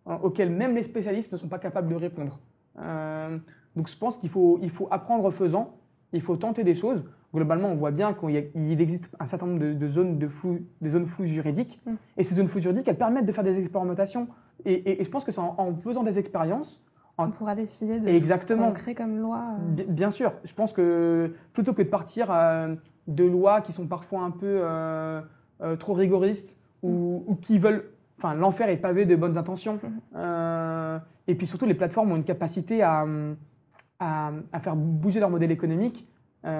[0.08, 2.38] euh, auxquelles même les spécialistes ne sont pas capables de répondre.
[2.78, 3.38] Euh,
[3.76, 5.76] donc je pense qu'il faut, il faut apprendre en faisant,
[6.12, 7.04] il faut tenter des choses.
[7.34, 11.06] Globalement, on voit bien qu'il existe un certain nombre de, zones de flou, des zones
[11.06, 11.80] floues juridiques.
[11.84, 11.94] Mm.
[12.16, 14.28] Et ces zones floues juridiques, elles permettent de faire des expérimentations.
[14.64, 16.80] Et, je pense que c'est en, faisant des expériences,
[17.18, 18.74] on pourra décider de Exactement.
[18.74, 19.52] ce qu'on comme loi.
[19.88, 20.32] Bien sûr.
[20.44, 22.28] Je pense que plutôt que de partir
[23.06, 25.20] de lois qui sont parfois un peu euh,
[25.62, 27.84] euh, trop rigoristes ou, qui veulent.
[28.18, 29.80] Enfin, l'enfer est pavé de bonnes intentions.
[30.14, 33.06] Euh, et puis surtout, les plateformes ont une capacité à,
[33.98, 36.06] à, faire bouger leur modèle économique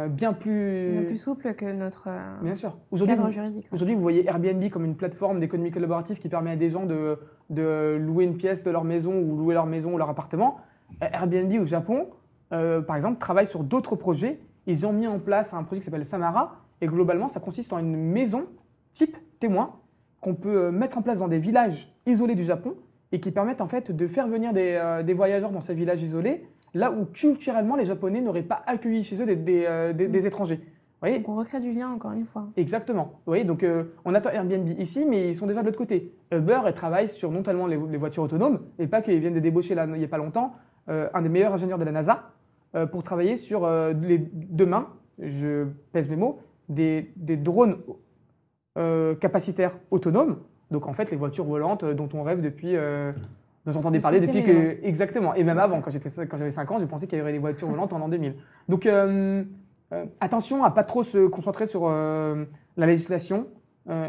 [0.09, 1.05] bien plus...
[1.07, 2.09] plus souple que notre
[2.43, 2.79] bien sûr.
[3.07, 3.67] cadre juridique.
[3.71, 7.19] Aujourd'hui, vous voyez Airbnb comme une plateforme d'économie collaborative qui permet à des gens de,
[7.51, 10.57] de, louer une pièce de leur maison ou louer leur maison ou leur appartement.
[11.01, 12.09] Airbnb au Japon,
[12.49, 16.07] par exemple, travaille sur d'autres projets ils ont mis en place un projet qui s'appelle
[16.07, 16.57] Samara.
[16.81, 18.47] Et globalement, ça consiste en une maison
[18.93, 19.77] type témoin
[20.21, 22.75] qu'on peut euh, mettre en place dans des villages isolés du Japon
[23.13, 26.47] et qui permettent en fait de faire venir des, euh, voyageurs dans ces villages isolés,
[26.75, 29.93] là où culturellement les Japonais n'auraient pas accueilli chez eux des, euh,
[30.25, 30.57] étrangers.
[30.57, 32.47] Vous voyez donc on recrée du lien encore une fois.
[32.57, 33.05] Exactement.
[33.05, 33.65] Vous voyez, donc
[34.05, 36.15] on attend Airbnb ici, mais ils sont déjà de l'autre côté.
[36.33, 39.75] Uber, elle travaille sur non seulement les, voitures autonomes, et pas qu'ils viennent de débaucher
[39.75, 40.55] là, il n'y a pas longtemps
[40.87, 42.31] un des meilleurs ingénieurs de la NASA,
[42.75, 44.89] euh, pour travailler sur euh, les, demain,
[45.21, 47.77] je pèse mes mots, des, des drones
[48.79, 50.41] euh, capacitaires autonomes.
[50.73, 52.75] Donc en fait, les voitures volantes dont on rêve depuis
[53.67, 54.79] nous entendez parler depuis que.
[54.83, 55.35] Exactement.
[55.35, 57.93] Et même avant, quand j'avais 5 ans, je pensais qu'il y aurait des voitures volantes
[57.93, 58.35] en l'an 2000.
[58.69, 58.89] Donc,
[60.21, 63.47] attention à pas trop se concentrer sur la législation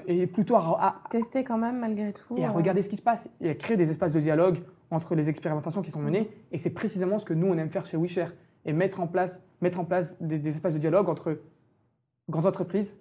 [0.08, 2.36] et plutôt à, tester quand même malgré tout.
[2.38, 4.58] Et à regarder ce qui se passe et à créer des espaces de dialogue
[4.91, 6.30] entre les expérimentations qui sont menées.
[6.51, 8.32] Et c'est précisément ce que nous, on aime faire chez WeShare
[8.66, 11.39] et mettre en place, mettre en place des, espaces de dialogue entre
[12.30, 12.97] grandes entreprises,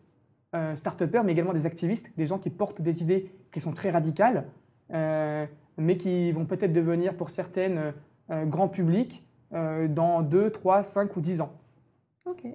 [0.55, 3.91] euh, start-upers, mais également des activistes, des gens qui portent des idées qui sont très
[3.91, 4.47] radicales,
[4.93, 5.47] euh,
[5.77, 7.93] mais qui vont peut-être devenir pour certaines
[8.31, 11.53] euh, grand public euh, dans 2, 3, 5 ou 10 ans.
[12.27, 12.47] Ok.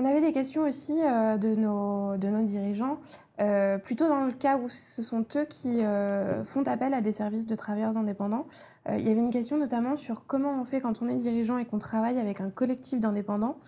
[0.00, 3.00] On avait des questions aussi euh, de, nos, de nos dirigeants,
[3.40, 7.10] euh, plutôt dans le cas où ce sont eux qui euh, font appel à des
[7.10, 8.46] services de travailleurs indépendants.
[8.88, 11.64] il y avait une question notamment sur comment on fait quand on est dirigeant et
[11.64, 13.58] qu'on travaille avec un collectif d'indépendants.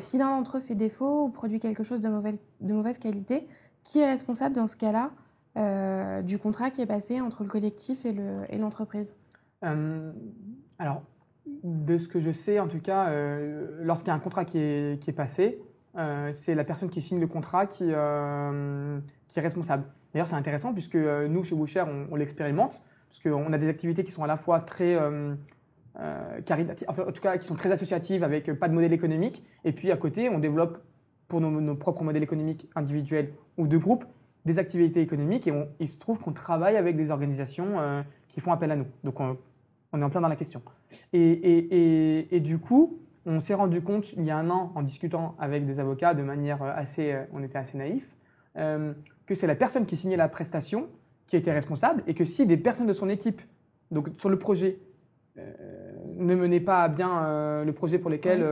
[0.00, 3.46] si l'un d'entre eux fait défaut ou produit quelque chose de mauvaise, de mauvaise qualité,
[3.84, 5.12] qui est responsable dans ce cas-là?
[5.56, 9.16] Du contrat qui est passé entre le collectif et l'entreprise
[9.62, 11.02] Alors,
[11.64, 13.10] de ce que je sais, en tout cas,
[13.80, 15.58] lorsqu'il y a un contrat qui est, passé,
[15.96, 18.98] euh, c'est la personne qui signe le contrat qui, euh,
[19.34, 19.84] est responsable.
[20.12, 23.68] D'ailleurs, c'est intéressant puisque euh, nous, chez Boucher, on, on l'expérimente, parce qu'on a des
[23.68, 25.36] activités qui sont à la fois très en
[27.12, 30.28] tout cas qui sont très associatives avec pas de modèle économique, et puis à côté,
[30.28, 30.82] on développe
[31.28, 34.04] pour nos, propres modèles économiques individuels ou de groupe
[34.46, 38.70] des activités économiques, et il se trouve qu'on travaille avec des organisations qui font appel
[38.70, 38.86] à nous.
[39.04, 39.36] Donc on,
[39.92, 40.62] est en plein dans la question.
[41.12, 44.72] Et, et, et, et du coup, on s'est rendu compte il y a un an,
[44.74, 48.08] en discutant avec des avocats de manière euh, assez, euh, on était assez naïf,
[48.56, 48.92] euh,
[49.26, 50.88] que c'est la personne qui signait la prestation
[51.26, 53.42] qui était responsable et que si des personnes de son équipe,
[53.90, 54.78] donc sur le projet,
[56.16, 58.46] ne menaient pas à bien le projet pour lequel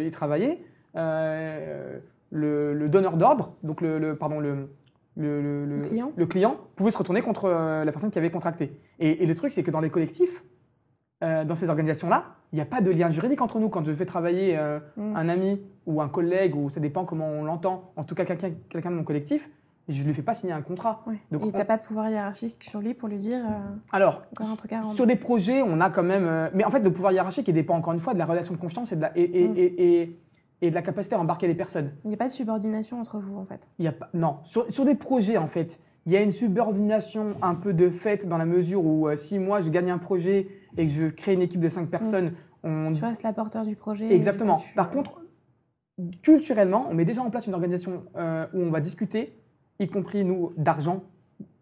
[0.00, 0.62] il travaillait,
[0.94, 4.70] le, donneur d'ordre, donc le, pardon le,
[5.16, 5.78] le,
[6.26, 6.56] client.
[6.76, 8.72] pouvait se retourner contre la personne qui avait contracté.
[8.98, 10.42] Et, et le truc, c'est que dans les collectifs,
[11.22, 13.68] euh, dans ces organisations-là, il n'y a pas de lien juridique entre nous.
[13.68, 15.16] Quand je fais travailler euh, mm.
[15.16, 18.52] un ami ou un collègue, ou ça dépend comment on l'entend, en tout cas quelqu'un
[18.70, 19.50] quelqu'un de mon collectif,
[19.86, 21.04] je ne lui fais pas signer un contrat.
[21.30, 24.22] Donc, Et tu n'as pas de pouvoir hiérarchique sur lui pour lui dire euh, Alors,
[24.38, 26.50] un truc à sur des projets, on a quand même...
[26.54, 28.58] mais en fait, le pouvoir hiérarchique, il dépend encore une fois de la relation de
[28.58, 29.54] confiance et de la, et, et, mm.
[29.58, 30.16] et,
[30.62, 31.92] et de la capacité à embarquer les personnes.
[32.04, 34.38] Il n'y a pas de subordination entre vous, en fait il y a pas, Non.
[34.44, 38.26] Sur, sur des projets, en fait, il y a une subordination un peu de fait
[38.26, 41.42] dans la mesure où si moi, je gagne un projet et que je crée une
[41.42, 42.32] équipe de cinq personnes,
[42.64, 42.86] mm.
[42.88, 42.92] on...
[42.92, 44.12] Tu restes la porteur du projet.
[44.12, 44.58] Exactement.
[44.74, 45.20] Par contre,
[46.22, 49.38] culturellement, on met déjà en place une organisation euh, où on va discuter,
[49.78, 51.02] y compris nous, d'argent,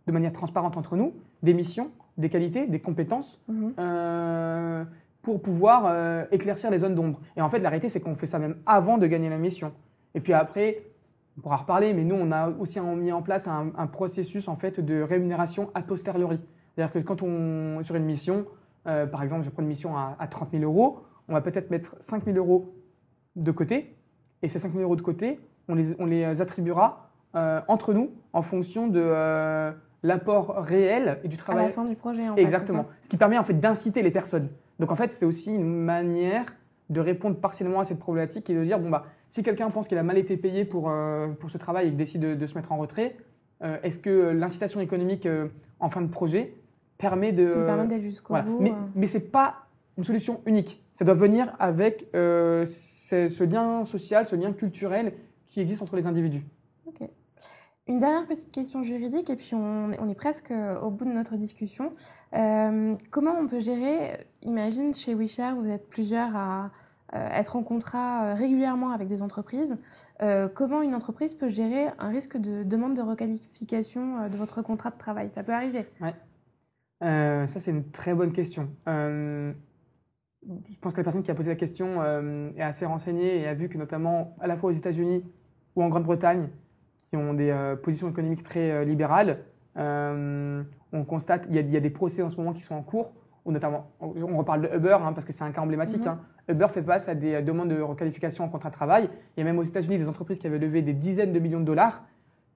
[0.07, 3.73] de manière transparente entre nous, des missions, des qualités, des compétences, mm-hmm.
[3.79, 4.85] euh,
[5.29, 7.21] pour pouvoir euh, éclaircir les zones d'ombre.
[7.37, 9.73] Et en fait, la réalité, c'est qu'on fait ça même avant de gagner la mission.
[10.15, 10.77] Et puis après,
[11.37, 14.81] on pourra reparler, mais nous, on a aussi mis en place un, processus en fait
[14.81, 16.41] de rémunération a posteriori.
[16.75, 18.47] C'est-à-dire que quand on sur une mission,
[18.87, 21.95] euh, par exemple, je prends une mission à, 30 000 euros, on va peut-être mettre
[22.01, 22.75] 5 000 euros
[23.37, 23.99] de côté,
[24.41, 28.13] et ces 5 000 euros de côté, on les, on les attribuera euh, entre nous
[28.33, 31.65] en fonction de l'apport réel et du travail.
[31.65, 32.43] À la fin du projet, en fait.
[32.43, 32.87] Exactement.
[33.03, 34.49] Ce qui permet en fait d'inciter les personnes.
[34.79, 36.45] Donc en fait, c'est aussi une manière
[36.91, 39.99] de répondre partiellement à cette problématique et de dire bon bah si quelqu'un pense qu'il
[39.99, 40.91] a mal été payé pour
[41.39, 43.17] pour ce travail et qu'il décide de, se mettre en retrait,
[43.83, 45.29] est-ce que l'incitation économique
[45.81, 46.55] en fin de projet
[46.99, 47.55] permet de.
[47.55, 48.61] d'aller jusqu'au bout.
[48.61, 50.83] Mais, mais ce n'est pas une solution unique.
[50.95, 55.13] Ça doit venir avec euh, ce, lien social, ce lien culturel
[55.49, 56.45] qui existe entre les individus.
[57.89, 61.91] Une dernière petite question juridique, et puis on, est presque au bout de notre discussion.
[62.35, 66.71] Euh, comment on peut gérer, imagine chez WeShare, vous êtes plusieurs à
[67.15, 69.79] euh, être en contrat régulièrement avec des entreprises.
[70.55, 74.99] comment une entreprise peut gérer un risque de demande de requalification de votre contrat de
[74.99, 75.31] travail?
[75.31, 75.87] Ça peut arriver.
[77.03, 78.71] Euh, ça, c'est une très bonne question.
[78.89, 79.53] Euh,
[80.43, 83.47] je pense que la personne qui a posé la question euh, est assez renseignée et
[83.47, 85.25] a vu que notamment à la fois aux États-Unis
[85.77, 86.49] ou en Grande-Bretagne,
[87.11, 89.39] qui ont des positions économiques très libérales,
[89.77, 93.53] on constate qu'il y, a des procès en ce moment qui sont en cours, ou
[93.53, 96.05] notamment, on reparle de Uber hein, parce que c'est un cas emblématique.
[96.05, 96.09] Mm-hmm.
[96.09, 96.21] Hein.
[96.49, 99.09] Uber fait face à des demandes de requalification en contrat de travail.
[99.37, 101.61] Il y a même aux États-Unis des entreprises qui avaient levé des dizaines de millions
[101.61, 102.05] de dollars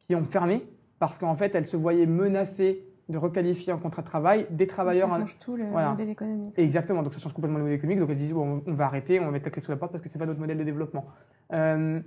[0.07, 0.67] qui ont fermé
[0.99, 5.11] parce qu'en fait, elles se voyaient menacées de requalifier en contrat de travail des travailleurs.
[5.11, 6.59] Ça change tout le modèle économique.
[6.59, 8.01] Exactement, donc ça change complètement le modèle économique.
[8.01, 9.93] Donc elles disent bon, on va arrêter, on va mettre la clé sous la porte
[9.93, 11.07] parce que c'est pas notre modèle de développement.
[11.53, 12.01] Euh,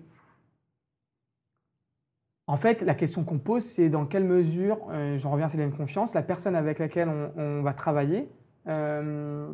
[2.48, 5.72] en fait, la question qu'on pose, c'est dans quelle mesure, euh, j'en reviens à une
[5.72, 8.30] confiance, la personne avec laquelle on, va travailler
[8.68, 9.48] euh,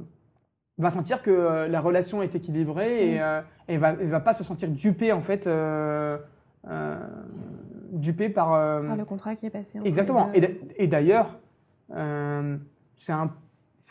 [0.77, 3.43] va sentir que la relation est équilibrée et, mm.
[3.67, 5.47] et va, va pas se sentir dupée en fait
[7.91, 9.79] dupé par, par le contrat qui est passé.
[9.83, 10.31] Exactement.
[10.33, 11.37] Et d'ailleurs,
[11.95, 12.57] euh,
[12.97, 13.31] c'est un,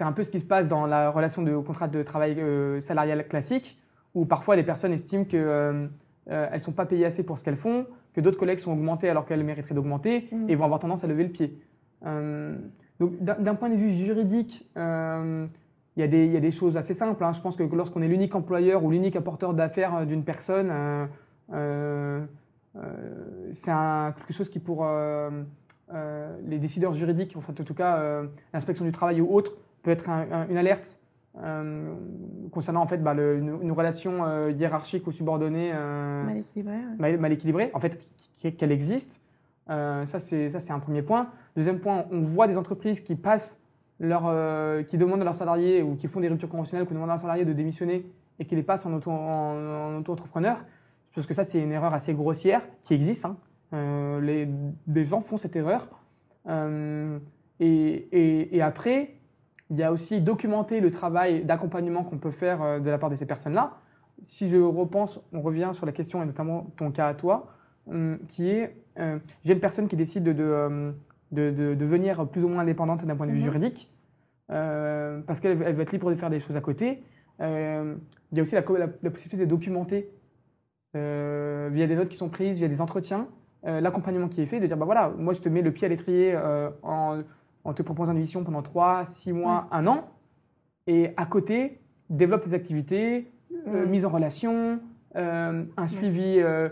[0.00, 3.26] un, peu ce qui se passe dans la relation de contrat de travail euh, salarial
[3.26, 3.78] classique,
[4.14, 5.88] où parfois les personnes estiment que
[6.26, 9.08] elles ne sont pas payées assez pour ce qu'elles font, que d'autres collègues sont augmentés
[9.08, 10.48] alors qu'elles mériteraient d'augmenter Mm.
[10.50, 11.58] et vont avoir tendance à lever le pied.
[12.06, 12.56] Euh,
[12.98, 15.46] donc d'un point de vue juridique, euh,
[15.96, 17.22] il y, a des- il y a des choses assez simples.
[17.24, 17.32] hein.
[17.32, 20.70] Je pense que lorsqu'on est l'unique employeur ou l'unique apporteur d'affaires euh, d'une personne,
[21.52, 22.24] euh,
[23.52, 24.86] c'est quelque chose qui pour
[26.46, 29.52] les décideurs juridiques, enfin en tout cas l'inspection du travail ou autre,
[29.82, 31.00] peut être un- un- une alerte
[31.38, 31.94] euh,
[32.50, 36.74] concernant en fait bah, le- une, une relation euh, hiérarchique ou subordonnée euh, Mal équilibré.
[36.76, 36.96] ouais.
[36.98, 37.98] mal, mal équilibrée, en fait,
[38.40, 39.22] qu- qu'elle existe.
[39.68, 41.28] Ça, c'est ça, c'est un premier point.
[41.54, 43.62] Deuxième point, on voit des entreprises qui passent
[44.00, 44.22] leur,
[44.86, 47.20] qui demandent à leurs salariés ou qui font des ruptures conventionnelles, qui demandent à leurs
[47.20, 48.04] salariés de démissionner
[48.40, 50.02] et qui les passent en auto- en, en.
[50.02, 53.26] Je pense que ça, c'est une erreur assez grossière qui existe.
[53.26, 53.36] hein.
[54.20, 54.48] Les,
[54.88, 55.86] des gens font cette erreur.
[57.60, 59.14] Et, et- et après,
[59.70, 63.08] il y a aussi documenter le travail d'accompagnement qu'on peut faire euh, de la part
[63.10, 63.78] de ces personnes-là.
[64.26, 67.46] Si je repense, on revient sur la question, et notamment ton cas à toi,
[67.86, 70.92] hum, qui est, euh, j'ai une personne qui décide de, de, euh,
[71.32, 73.44] de- de devenir plus ou moins indépendante d'un point de vue Mhm.
[73.44, 73.92] juridique,
[74.50, 77.02] euh, parce qu'elle elle va être libre de faire des choses à côté.
[77.40, 77.94] Euh,
[78.32, 80.10] il y a aussi la, co- la- la possibilité de documenter
[80.92, 83.28] via des notes qui sont prises, via des entretiens,
[83.62, 85.88] l'accompagnement qui est fait, de dire, bah voilà, moi je te mets le pied à
[85.88, 86.36] l'étrier
[86.82, 87.22] en,
[87.64, 90.08] en te proposant une mission pendant 3, 6 mois, un an,
[90.86, 93.30] et à côté, développe tes activités,
[93.68, 94.80] euh, mise en relation,
[95.16, 96.68] euh, un suivi, euh,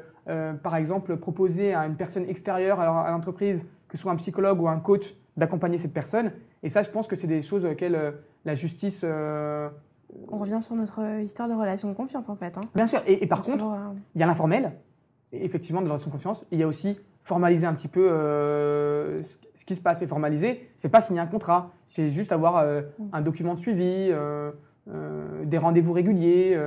[0.63, 4.69] par exemple, proposer à une personne extérieure à l'entreprise, que ce soit un psychologue ou
[4.69, 6.33] un coach, d'accompagner cette personne.
[6.63, 8.15] Et ça, je pense que c'est des choses auxquelles
[8.45, 9.05] la justice...
[9.05, 12.57] On revient sur notre histoire de relation de confiance en fait.
[12.57, 12.63] hein.
[12.75, 13.65] Bien sûr, et, et par contre,
[14.15, 14.73] il y a l'informel,
[15.33, 16.47] effectivement, de la relation de confiance.
[16.51, 16.99] Il y a aussi
[17.29, 20.03] formaliser un petit peu euh, ce qui se passe.
[20.03, 24.09] Et formaliser, c'est pas signer un contrat, c'est juste avoir euh, un document de suivi,
[24.11, 24.51] euh,
[25.45, 26.59] des rendez-vous réguliers.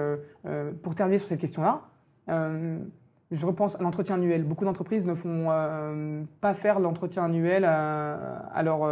[0.83, 1.81] pour terminer sur cette question-là,
[2.27, 4.43] je repense à l'entretien annuel.
[4.43, 5.47] Beaucoup d'entreprises ne font
[6.41, 8.13] pas faire l'entretien annuel à,
[8.53, 8.85] à leurs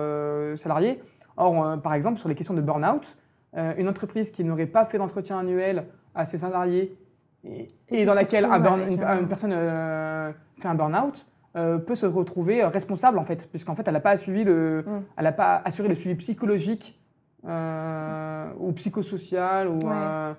[0.57, 0.99] salariés.
[1.37, 3.15] Or, par exemple, sur les questions de burn-out,
[3.77, 6.97] une entreprise qui n'aurait pas fait d'entretien annuel à ses salariés
[7.43, 10.75] et, Et et qui dans laquelle un burn- une, un- une personne euh, fait un
[10.75, 11.25] burn-out
[11.59, 14.83] euh, peut se retrouver euh, responsable en fait, puisqu'en fait elle n'a pas suivi le,
[14.87, 15.01] Mm.
[15.17, 16.99] elle n'a pas assuré le suivi psychologique
[17.45, 20.33] euh, ou psychosocial ou Ouais.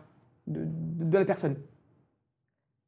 [0.47, 1.57] de, la personne.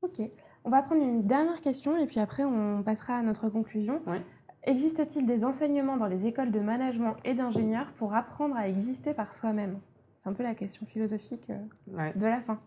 [0.03, 0.21] Ok.
[0.65, 4.01] On va prendre une dernière question et puis après on passera à notre conclusion.
[4.07, 4.21] Ouais.
[4.65, 9.33] Existe-t-il des enseignements dans les écoles de management et d'ingénieurs pour apprendre à exister par
[9.33, 9.79] soi-même?
[10.19, 11.51] C'est un peu la question philosophique
[11.93, 12.13] Ouais.
[12.15, 12.61] de la fin.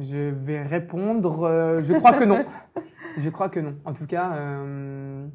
[0.00, 2.44] Je vais répondre, euh, je crois que non.
[3.18, 3.70] je crois que non.
[3.84, 5.26] En tout cas, euh,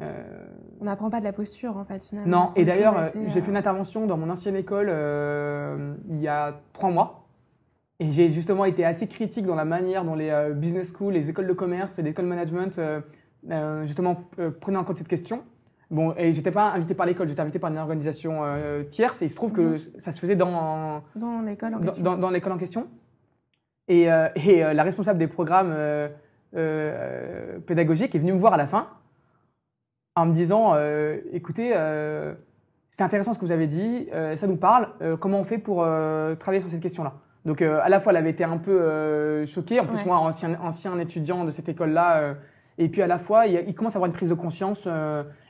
[0.00, 0.46] euh,
[0.80, 2.28] On n'apprend pas de la posture en fait finalement.
[2.28, 4.88] On Non, et d'ailleurs, j'ai fait une intervention dans mon ancienne école
[6.08, 7.26] il y a trois mois.
[8.02, 11.46] Et j'ai justement été assez critique dans la manière dont les business schools, les écoles
[11.46, 12.80] de commerce et de management,
[13.84, 14.22] justement,
[14.60, 15.42] prenaient en compte cette question.
[15.90, 19.24] Bon, et j'étais pas invité par l'école, j'étais invité par une organisation euh, tierce, et
[19.24, 22.04] il se trouve que ça se faisait dans, dans l'école en question.
[22.04, 22.86] dans- dans l'école en question.
[23.90, 28.56] Et, euh, et, euh, la responsable des programmes euh, pédagogiques est venue me voir à
[28.56, 28.88] la fin
[30.16, 30.74] en me disant
[31.32, 31.74] écoutez,
[32.90, 34.88] c'était intéressant ce que vous avez dit, ça nous parle,
[35.18, 35.86] comment on fait pour
[36.38, 37.14] travailler sur cette question-là?
[37.44, 40.04] Donc, euh, à la fois, elle avait été un peu euh, choquée, en plus, Ouais.
[40.06, 42.34] moi, ancien, ancien étudiant de cette école-là, euh,
[42.76, 44.86] et puis à la fois, il, commence à avoir une prise de conscience,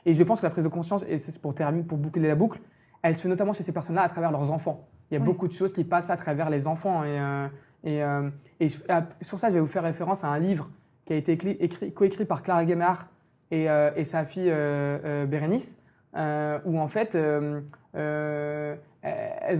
[0.05, 2.35] et je pense que la prise de conscience, et c'est pour terminer, pour boucler la
[2.35, 2.59] boucle,
[3.03, 4.87] elle se fait notamment chez ces personnes-là à travers leurs enfants.
[5.09, 5.25] Il y a Ouais.
[5.25, 7.03] beaucoup de choses qui passent à travers les enfants.
[7.03, 7.19] Et,
[7.83, 8.29] et, euh,
[8.89, 10.69] ah, sur ça, je vais vous faire référence à un livre
[11.05, 13.07] qui a été écrit, écrit- coécrit par Clara Guémard
[13.49, 15.81] et, euh, sa fille euh, Bérénice,
[16.13, 17.15] où en fait,
[17.93, 18.79] elles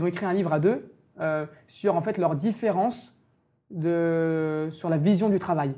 [0.03, 0.93] ont écrit un livre à deux
[1.67, 3.15] sur en fait leurs différences
[3.69, 5.73] de, sur la vision du travail.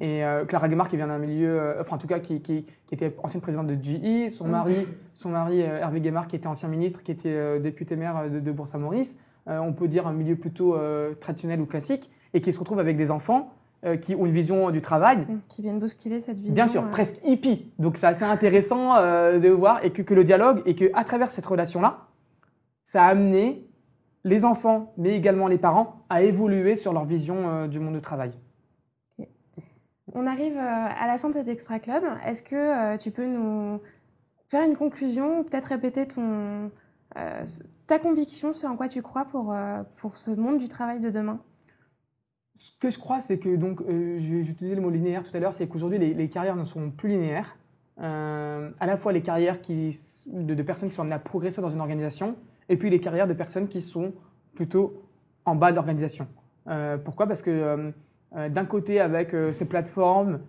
[0.00, 2.34] Et Clara Guémard qui vient d'un milieu, enfin en tout cas qui,
[2.92, 7.02] était ancienne présidente de GE, son mari, son mari Hervé Guémard qui était ancien ministre,
[7.02, 9.18] qui était député maire de, de Bourg-Saint-Maurice,
[9.48, 12.96] on peut dire un milieu plutôt euh, traditionnel ou classique, et qui se retrouve avec
[12.96, 13.52] des enfants
[13.84, 16.54] euh, qui ont une vision du travail, Mm, Qui viennent bousculer cette vision.
[16.54, 17.72] bien sûr, euh, presque hippie.
[17.78, 21.04] Donc c'est assez intéressant euh, de voir et que, que le dialogue et que à
[21.04, 22.08] travers cette relation-là,
[22.84, 23.64] ça a amené
[24.24, 28.00] les enfants, mais également les parents, à évoluer sur leur vision euh, du monde du
[28.00, 28.32] travail.
[30.14, 32.02] On arrive euh, à la fin de cet extra club.
[32.26, 33.78] Est-ce que euh, tu peux nous
[34.50, 36.70] faire une conclusion ou peut-être répéter ton,
[37.16, 37.44] euh,
[37.88, 41.10] ta conviction, ce en quoi tu crois pour, euh, pour ce monde du travail de
[41.10, 41.40] demain?
[42.58, 45.54] Ce que je crois, c'est que donc, euh, utilisé le mot linéaire tout à l'heure,
[45.54, 47.56] c'est qu'aujourd'hui les, carrières ne sont plus linéaires.
[48.00, 51.70] Euh, à la fois les carrières qui, de, personnes qui sont amenées à progresser dans
[51.70, 52.36] une organisation,
[52.68, 54.12] et puis les carrières de personnes qui sont
[54.54, 55.02] plutôt
[55.46, 56.28] en bas de l'organisation.
[57.04, 57.26] Pourquoi?
[57.26, 57.92] Parce que
[58.32, 60.40] d'un côté avec ces plateformes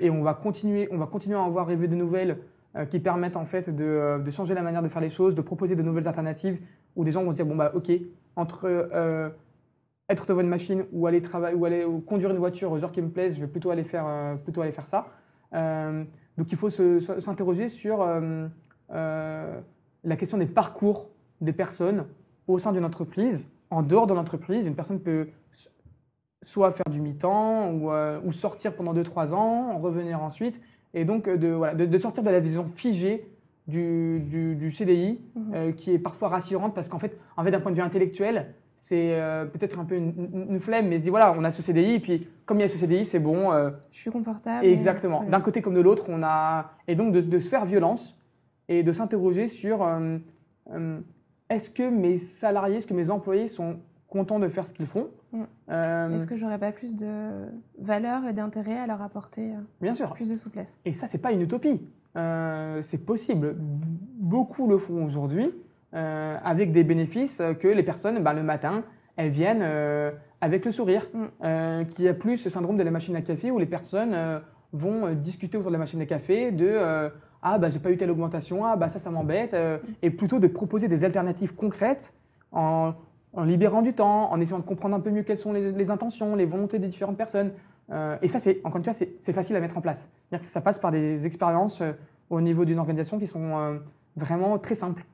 [0.00, 2.38] et on va continuer, on va continuer à avoir rêvé de nouvelles
[2.84, 5.76] qui permettent en fait de, de, changer la manière de faire les choses, de proposer
[5.76, 6.58] de nouvelles alternatives
[6.94, 7.90] où des gens vont se dire bon bah ok
[8.36, 9.32] entre
[10.08, 13.00] être devant une machine ou aller travailler ou aller conduire une voiture aux heures qui
[13.00, 15.06] me plaisent, je vais plutôt aller faire plutôt aller faire ça.
[15.52, 18.06] donc il faut s'interroger sur
[18.90, 21.10] la question des parcours
[21.40, 22.04] des personnes
[22.46, 24.66] au sein d'une entreprise, en dehors de l'entreprise.
[24.66, 25.28] Une personne peut
[26.42, 30.60] soit faire du mi-temps euh, ou, sortir pendant 2-3 ans, revenir ensuite,
[30.96, 33.30] et donc euh, de, voilà, de, sortir de la vision figée
[33.68, 34.20] du,
[34.58, 35.52] du, CDI, mhm.
[35.54, 38.54] euh, qui est parfois rassurante parce qu'en fait, en fait d'un point de vue intellectuel,
[38.80, 39.18] c'est
[39.52, 42.28] peut-être un peu une, flemme, mais se dit voilà, on a ce CDI, et puis
[42.44, 43.50] comme il y a ce CDI, c'est bon.
[43.90, 44.64] Je suis confortable.
[44.64, 45.24] Exactement.
[45.24, 46.70] D'un côté comme de l'autre, on a.
[46.86, 48.16] Et donc de, de, se faire violence
[48.68, 49.84] et de s'interroger sur
[51.48, 53.78] est-ce que mes salariés, est-ce que mes employés sont
[54.08, 55.42] contents de faire ce qu'ils font mm.
[55.70, 57.46] euh, Est-ce que j'aurais pas plus de
[57.78, 60.12] valeur et d'intérêt à leur apporter euh, Bien sûr.
[60.12, 60.80] plus de souplesse?
[60.84, 61.82] Et ça, c'est pas une utopie.
[62.16, 63.56] Euh, c'est possible.
[63.58, 65.52] Beaucoup le font aujourd'hui
[65.92, 68.84] avec des bénéfices que les personnes, bah, le matin,
[69.16, 69.64] elles viennent
[70.42, 71.08] avec le sourire.
[71.14, 71.86] Mm.
[71.86, 74.14] Qu'il n'y a plus ce syndrome de la machine à café où les personnes
[74.72, 77.10] vont discuter autour de la machine à café de
[77.48, 80.40] ah bah j'ai pas eu telle augmentation, ah bah ça ça m'embête, euh, et plutôt
[80.40, 82.14] de proposer des alternatives concrètes
[82.50, 82.94] en,
[83.36, 86.34] en, libérant du temps, en essayant de comprendre un peu mieux quelles sont les, intentions,
[86.34, 87.52] les volontés des différentes personnes.
[87.90, 90.10] Euh, et ça c'est encore une fois c'est facile à mettre en place.
[90.30, 91.92] Que ça passe par des expériences euh,
[92.30, 93.78] au niveau d'une organisation qui sont
[94.16, 95.04] vraiment très simples.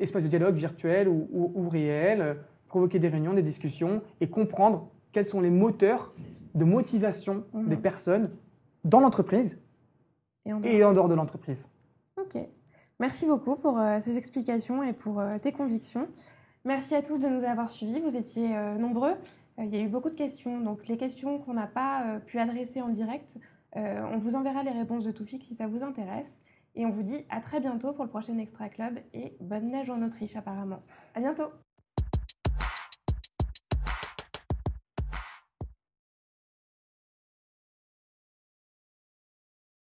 [0.00, 2.38] espace de dialogue virtuel ou, ou, réel,
[2.68, 6.14] provoquer des réunions, des discussions et comprendre quels sont les moteurs
[6.54, 7.68] de motivation mmh.
[7.68, 8.30] des personnes
[8.84, 9.58] dans l'entreprise
[10.46, 11.68] et en dehors, de l'entreprise.
[12.16, 12.38] Ok.
[12.98, 16.08] Merci beaucoup pour euh, ces explications et pour euh, tes convictions.
[16.64, 18.00] Merci à tous de nous avoir suivis.
[18.00, 19.12] Vous étiez euh, nombreux.
[19.58, 20.60] il y a eu beaucoup de questions.
[20.60, 23.38] Donc, les questions qu'on n'a pas pu adresser en direct,
[23.74, 26.40] on vous enverra les réponses de Toufik si ça vous intéresse.
[26.74, 29.90] Et on vous dit à très bientôt pour le prochain Extra Club et bonne neige
[29.90, 30.82] en Autriche apparemment.
[31.14, 31.50] À bientôt